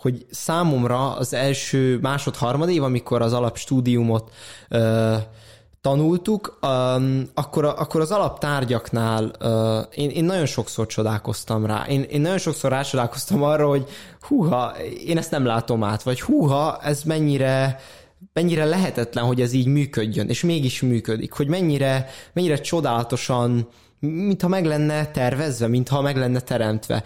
hogy 0.01 0.25
számomra 0.31 1.15
az 1.15 1.33
első 1.33 1.99
másod-harmad 2.01 2.69
év, 2.69 2.83
amikor 2.83 3.21
az 3.21 3.33
alapstúdiumot 3.33 4.31
tanultuk, 5.81 6.57
akkor, 7.33 7.65
akkor 7.65 8.01
az 8.01 8.11
alaptárgyaknál 8.11 9.23
én, 9.95 10.09
én 10.09 10.23
nagyon 10.23 10.45
sokszor 10.45 10.85
csodálkoztam 10.85 11.65
rá. 11.65 11.85
Én, 11.89 12.01
én 12.01 12.21
nagyon 12.21 12.37
sokszor 12.37 12.71
rácsodálkoztam 12.71 13.43
arra, 13.43 13.67
hogy 13.67 13.85
húha, 14.21 14.75
én 15.05 15.17
ezt 15.17 15.31
nem 15.31 15.45
látom 15.45 15.83
át, 15.83 16.03
vagy 16.03 16.21
húha, 16.21 16.79
ez 16.81 17.03
mennyire 17.03 17.79
mennyire 18.33 18.65
lehetetlen, 18.65 19.25
hogy 19.25 19.41
ez 19.41 19.53
így 19.53 19.67
működjön, 19.67 20.29
és 20.29 20.43
mégis 20.43 20.81
működik, 20.81 21.31
hogy 21.31 21.47
mennyire, 21.47 22.09
mennyire 22.33 22.55
csodálatosan 22.55 23.67
mintha 24.03 24.47
meg 24.47 24.65
lenne 24.65 25.11
tervezve, 25.11 25.67
mintha 25.67 26.01
meg 26.01 26.17
lenne 26.17 26.39
teremtve. 26.39 27.03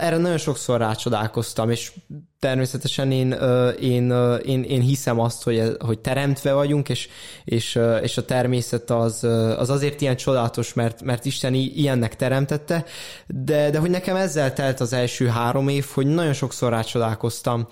Erre 0.00 0.16
nagyon 0.16 0.38
sokszor 0.38 0.78
rácsodálkoztam, 0.78 1.70
és 1.70 1.92
természetesen 2.38 3.12
én, 3.12 3.32
én, 3.80 4.10
én, 4.44 4.62
én 4.62 4.80
hiszem 4.80 5.20
azt, 5.20 5.42
hogy, 5.42 5.76
hogy 5.78 5.98
teremtve 5.98 6.52
vagyunk, 6.52 6.88
és, 6.88 7.08
és, 7.44 7.78
és 8.02 8.16
a 8.16 8.24
természet 8.24 8.90
az, 8.90 9.24
az 9.58 9.70
azért 9.70 10.00
ilyen 10.00 10.16
csodálatos, 10.16 10.74
mert, 10.74 11.02
mert 11.02 11.24
Isten 11.24 11.54
ilyennek 11.54 12.16
teremtette, 12.16 12.84
de, 13.26 13.70
de 13.70 13.78
hogy 13.78 13.90
nekem 13.90 14.16
ezzel 14.16 14.52
telt 14.52 14.80
az 14.80 14.92
első 14.92 15.26
három 15.26 15.68
év, 15.68 15.86
hogy 15.94 16.06
nagyon 16.06 16.32
sokszor 16.32 16.70
rácsodálkoztam 16.70 17.68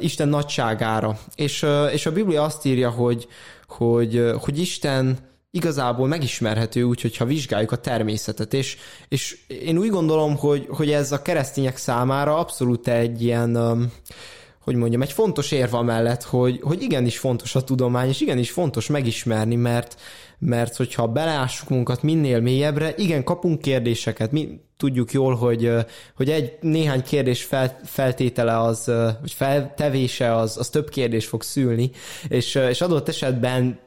Isten 0.00 0.28
nagyságára. 0.28 1.18
És, 1.34 1.66
és 1.92 2.06
a 2.06 2.12
Biblia 2.12 2.42
azt 2.42 2.64
írja, 2.64 2.90
hogy, 2.90 3.28
hogy, 3.66 4.32
hogy 4.40 4.58
Isten 4.58 5.18
igazából 5.54 6.08
megismerhető 6.08 6.82
úgy, 6.82 7.00
hogyha 7.00 7.24
vizsgáljuk 7.24 7.72
a 7.72 7.76
természetet, 7.76 8.54
és, 8.54 8.76
és 9.08 9.38
én 9.46 9.78
úgy 9.78 9.88
gondolom, 9.88 10.36
hogy, 10.36 10.66
hogy 10.68 10.90
ez 10.90 11.12
a 11.12 11.22
keresztények 11.22 11.76
számára 11.76 12.38
abszolút 12.38 12.88
egy 12.88 13.22
ilyen, 13.22 13.56
hogy 14.60 14.74
mondjam, 14.74 15.02
egy 15.02 15.12
fontos 15.12 15.52
érva 15.52 15.82
mellett, 15.82 16.22
hogy, 16.22 16.60
hogy 16.62 16.82
igenis 16.82 17.18
fontos 17.18 17.54
a 17.54 17.64
tudomány, 17.64 18.08
és 18.08 18.20
igenis 18.20 18.50
fontos 18.50 18.86
megismerni, 18.86 19.54
mert, 19.54 20.00
mert 20.38 20.76
hogyha 20.76 21.06
beleássuk 21.06 21.68
munkat 21.68 22.02
minél 22.02 22.40
mélyebbre, 22.40 22.94
igen, 22.96 23.24
kapunk 23.24 23.60
kérdéseket, 23.60 24.32
mi 24.32 24.60
tudjuk 24.76 25.12
jól, 25.12 25.34
hogy, 25.34 25.72
hogy 26.16 26.30
egy 26.30 26.52
néhány 26.60 27.02
kérdés 27.02 27.44
fel, 27.44 27.80
feltétele 27.84 28.60
az, 28.60 28.84
vagy 29.20 29.32
feltevése 29.32 30.34
az, 30.34 30.58
az 30.58 30.68
több 30.68 30.88
kérdés 30.88 31.26
fog 31.26 31.42
szülni, 31.42 31.90
és, 32.28 32.54
és 32.54 32.80
adott 32.80 33.08
esetben 33.08 33.82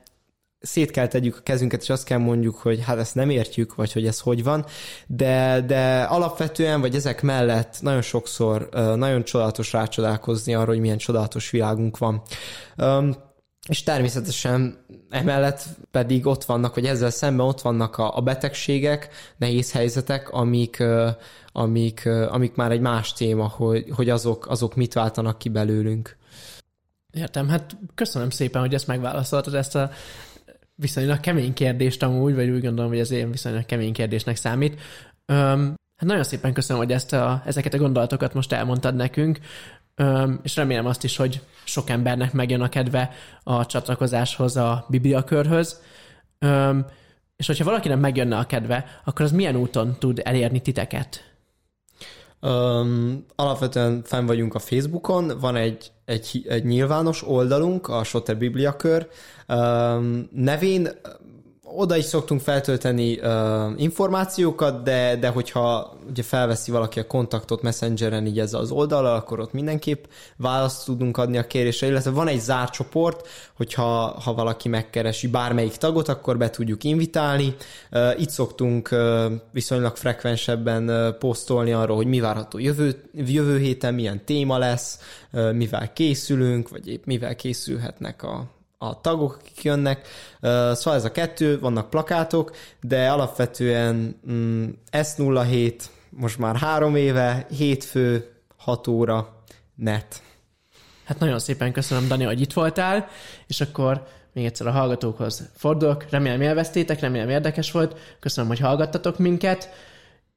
szét 0.60 0.92
kell 0.92 1.08
tegyük 1.08 1.38
a 1.38 1.42
kezünket, 1.44 1.82
és 1.82 1.90
azt 1.90 2.04
kell 2.04 2.18
mondjuk, 2.18 2.56
hogy 2.56 2.84
hát 2.84 2.98
ezt 2.98 3.16
nem 3.16 3.30
értjük, 3.30 3.76
vagy 3.76 3.94
hogy 3.94 4.08
ez 4.08 4.20
hogy 4.20 4.44
van, 4.44 4.66
de, 5.08 5.62
de 5.62 6.02
alapvetően, 6.02 6.82
vagy 6.82 6.96
ezek 6.96 7.22
mellett 7.22 7.78
nagyon 7.82 8.02
sokszor 8.02 8.70
nagyon 8.96 9.24
csodálatos 9.24 9.74
rácsodálkozni 9.74 10.56
arra, 10.56 10.70
hogy 10.70 10.80
milyen 10.80 10.98
csodálatos 10.98 11.50
világunk 11.50 11.98
van. 11.98 12.22
És 13.70 13.84
természetesen 13.84 14.86
emellett 15.10 15.64
pedig 15.92 16.26
ott 16.26 16.44
vannak, 16.44 16.76
vagy 16.76 16.86
ezzel 16.86 17.10
szemben 17.10 17.46
ott 17.46 17.62
vannak 17.62 17.98
a, 17.98 18.18
a 18.18 18.22
betegségek, 18.22 19.10
nehéz 19.38 19.72
helyzetek, 19.72 20.30
amik, 20.30 20.84
amik, 21.52 22.06
amik 22.06 22.56
már 22.56 22.72
egy 22.72 22.80
más 22.80 23.14
téma, 23.14 23.48
hogy, 23.48 23.86
hogy 23.96 24.10
azok, 24.10 24.48
azok 24.48 24.76
mit 24.76 24.94
váltanak 24.94 25.38
ki 25.38 25.50
belőlünk. 25.50 26.18
Értem, 27.14 27.48
hát 27.48 27.78
köszönöm 27.96 28.30
szépen, 28.30 28.62
hogy 28.62 28.74
ezt 28.74 28.88
megválaszoltad, 28.88 29.54
ezt 29.54 29.76
a 29.76 29.92
viszonylag 30.80 31.20
kemény 31.20 31.54
kérdést 31.54 32.04
amúgy, 32.04 32.36
vagy 32.36 32.50
úgy 32.50 32.62
gondolom, 32.62 32.92
hogy 32.92 33.00
ez 33.00 33.12
ilyen 33.12 33.32
viszonylag 33.32 33.66
kemény 33.66 33.94
kérdésnek 33.94 34.36
számít. 34.36 34.82
Öm, 35.26 35.76
hát 35.96 36.10
nagyon 36.10 36.24
szépen 36.24 36.54
köszönöm, 36.54 36.82
hogy 36.82 36.92
ezt 36.92 37.14
a, 37.14 37.42
ezeket 37.46 37.74
a 37.74 37.78
gondolatokat 37.78 38.34
most 38.34 38.54
elmondtad 38.54 38.96
nekünk, 38.96 39.40
öm, 39.96 40.40
és 40.44 40.56
remélem 40.56 40.86
azt 40.86 41.04
is, 41.04 41.18
hogy 41.18 41.42
sok 41.64 41.90
embernek 41.90 42.34
megjön 42.34 42.62
a 42.62 42.70
kedve 42.70 43.12
a 43.44 43.66
csatlakozáshoz, 43.66 44.58
a 44.58 44.86
bibliakörhöz. 44.90 45.82
Öm, 46.40 46.86
és 47.36 47.48
hogyha 47.48 47.64
valakinek 47.64 48.00
megjönne 48.00 48.38
a 48.38 48.46
kedve, 48.46 48.86
akkor 49.06 49.26
az 49.26 49.32
milyen 49.32 49.56
úton 49.56 49.96
tud 50.00 50.22
elérni 50.24 50.62
titeket? 50.62 51.37
Um, 52.42 53.26
alapvetően 53.36 54.02
fenn 54.04 54.26
vagyunk 54.26 54.56
a 54.56 54.60
Facebookon, 54.60 55.32
van 55.40 55.56
egy, 55.56 55.92
egy, 56.06 56.46
egy 56.50 56.66
nyilvános 56.66 57.28
oldalunk, 57.28 57.88
a 57.88 58.04
Soter 58.04 58.38
Bibliakör. 58.38 59.08
Um, 59.48 60.30
nevén 60.32 60.90
oda 61.78 61.98
is 61.98 62.06
szoktunk 62.06 62.42
feltölteni 62.42 63.20
uh, 63.20 63.82
információkat, 63.82 64.84
de, 64.84 65.16
de 65.16 65.28
hogyha 65.28 65.98
ugye 66.10 66.24
felveszi 66.24 66.72
valaki 66.72 67.00
a 67.00 67.08
kontaktot 67.08 67.62
Messengeren 67.62 68.26
így 68.26 68.40
ezzel 68.40 68.60
az 68.60 68.72
oldalal, 68.72 69.16
akkor 69.16 69.40
ott 69.40 69.54
mindenképp 69.54 70.06
választ 70.36 70.86
tudunk 70.86 71.18
adni 71.18 71.38
a 71.38 71.48
kérésre, 71.48 71.88
illetve 71.88 72.12
van 72.12 72.28
egy 72.28 72.40
zárt 72.40 72.74
csoport, 72.74 73.28
hogyha 73.54 74.20
ha 74.24 74.34
valaki 74.34 74.70
megkeresi 74.70 75.28
bármelyik 75.28 75.76
tagot, 75.76 76.08
akkor 76.08 76.38
be 76.38 76.50
tudjuk 76.50 76.84
invitálni. 76.84 77.56
Uh, 77.92 78.22
itt 78.22 78.30
szoktunk 78.30 78.90
uh, 78.92 79.26
viszonylag 79.52 79.96
frekvensebben 79.96 80.90
uh, 80.90 81.18
posztolni 81.18 81.72
arról, 81.72 81.96
hogy 81.96 82.08
mi 82.08 82.20
várható 82.20 82.60
jövő, 82.60 83.04
jövő 83.14 83.58
héten, 83.58 83.94
milyen 83.94 84.26
téma 84.26 84.58
lesz, 84.58 85.00
uh, 85.32 85.54
mivel 85.54 85.94
készülünk, 85.94 86.70
vagy 86.70 86.88
épp 86.88 87.06
mivel 87.06 87.36
készülhetnek 87.36 88.24
a 88.24 88.56
a 88.78 89.02
tagok, 89.02 89.38
akik 89.40 89.64
jönnek. 89.64 90.08
Szóval 90.72 90.96
ez 90.96 91.06
a 91.06 91.12
kettő, 91.12 91.60
vannak 91.60 91.90
plakátok, 91.90 92.56
de 92.82 93.10
alapvetően 93.10 94.20
mm, 94.32 94.66
S07 94.92 95.82
most 96.10 96.38
már 96.38 96.56
három 96.56 96.96
éve, 96.96 97.48
hétfő, 97.50 98.32
6 98.58 98.88
óra, 98.88 99.44
net. 99.76 100.22
Hát 101.06 101.20
nagyon 101.20 101.40
szépen 101.40 101.72
köszönöm, 101.72 102.08
Dani, 102.08 102.24
hogy 102.24 102.42
itt 102.42 102.54
voltál, 102.54 103.08
és 103.48 103.62
akkor 103.62 104.08
még 104.34 104.46
egyszer 104.46 104.68
a 104.68 104.72
hallgatókhoz 104.72 105.50
fordulok. 105.56 106.10
Remélem 106.10 106.42
élveztétek, 106.42 107.00
remélem 107.00 107.30
érdekes 107.30 107.72
volt. 107.72 108.00
Köszönöm, 108.20 108.50
hogy 108.50 108.60
hallgattatok 108.60 109.18
minket 109.18 109.70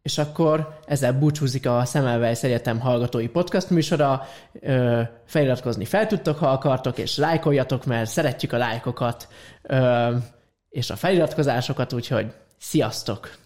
és 0.02 0.18
akkor 0.18 0.78
ezzel 0.86 1.12
búcsúzik 1.12 1.66
a 1.66 1.84
Semmelweis 1.84 2.42
Egyetem 2.42 2.80
hallgatói 2.80 3.28
podcast 3.28 3.70
műsora. 3.70 4.26
Ö, 4.60 5.02
feliratkozni 5.26 5.84
fel 5.84 6.06
tudtok, 6.06 6.38
ha 6.38 6.50
akartok, 6.50 6.98
és 6.98 7.16
lájkoljatok, 7.16 7.84
mert 7.84 8.10
szeretjük 8.10 8.52
a 8.52 8.58
lájkokat, 8.58 9.28
ö, 9.62 10.16
és 10.68 10.90
a 10.90 10.96
feliratkozásokat, 10.96 11.92
úgyhogy 11.92 12.32
sziasztok! 12.58 13.40